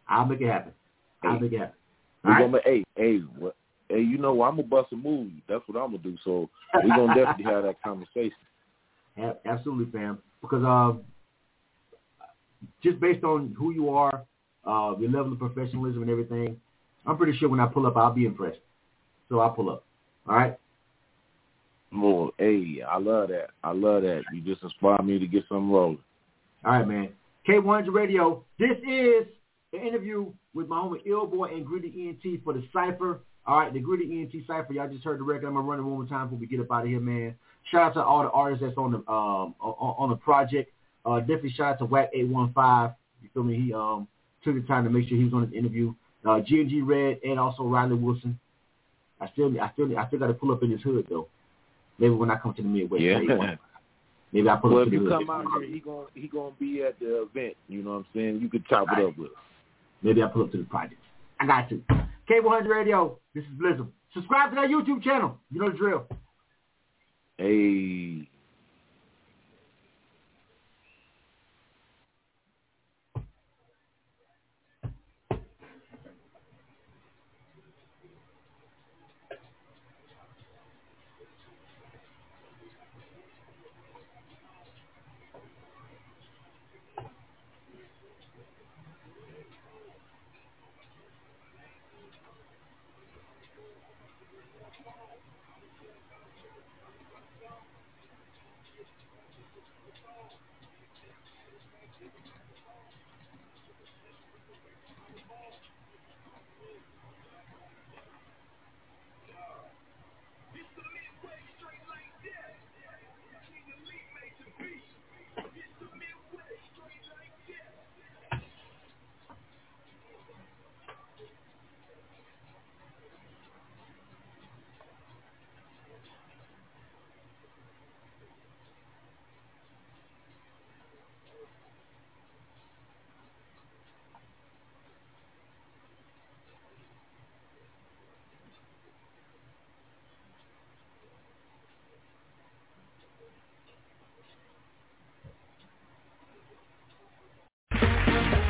[0.07, 0.73] I'll make it happen.
[1.23, 1.75] I'll make it happen.
[2.23, 2.51] All We're right?
[2.51, 3.55] gonna hey, hey, what,
[3.89, 5.31] hey, you know, I'm gonna bust a move.
[5.47, 6.17] That's what I'm gonna do.
[6.23, 6.49] So
[6.83, 8.31] we're gonna definitely have that conversation.
[9.45, 10.19] Absolutely, fam.
[10.41, 11.01] Because um,
[12.83, 14.23] just based on who you are,
[14.65, 16.59] uh, your level of professionalism and everything,
[17.05, 18.59] I'm pretty sure when I pull up, I'll be impressed.
[19.29, 19.86] So I'll pull up.
[20.28, 20.57] All right?
[21.93, 23.47] Well, hey, I love that.
[23.63, 24.23] I love that.
[24.34, 25.99] You just inspired me to get something rolling.
[26.65, 27.09] All right, man.
[27.47, 28.43] K100 Radio.
[28.59, 29.25] This is
[29.71, 33.21] the interview with my homie ILL Boi and Gritty ENT for the Cypher.
[33.45, 34.73] All right, the Gritty ENT Cypher.
[34.73, 35.47] Y'all just heard the record.
[35.47, 36.99] I'm going to run it one more time before we get up out of here,
[36.99, 37.36] man.
[37.71, 40.71] Shout out to all the artists that's on the um on, on the project.
[41.05, 42.95] Uh, definitely shout out to Wack815.
[43.21, 43.55] You feel me?
[43.55, 44.07] He um
[44.43, 45.93] took the time to make sure he was on this interview.
[46.25, 48.39] Uh, G&G Red and also Riley Wilson.
[49.20, 51.28] I still, I still, I still got to pull up in his hood though.
[51.99, 53.01] Maybe when I come to the Midwest.
[53.03, 53.55] Yeah.
[54.34, 55.20] Maybe I pull Well, up if to the you hood.
[55.28, 57.55] come out here, he gonna he gonna be at the event.
[57.68, 58.39] You know what I'm saying?
[58.41, 59.32] You could chop it up with.
[59.32, 59.38] us.
[60.03, 61.01] Maybe I pull up to the project.
[61.39, 61.82] I got to.
[62.30, 63.18] K100 Radio.
[63.34, 63.88] This is Blizzard.
[64.13, 65.38] Subscribe to our YouTube channel.
[65.51, 66.05] You know the drill.
[67.38, 68.28] Hey.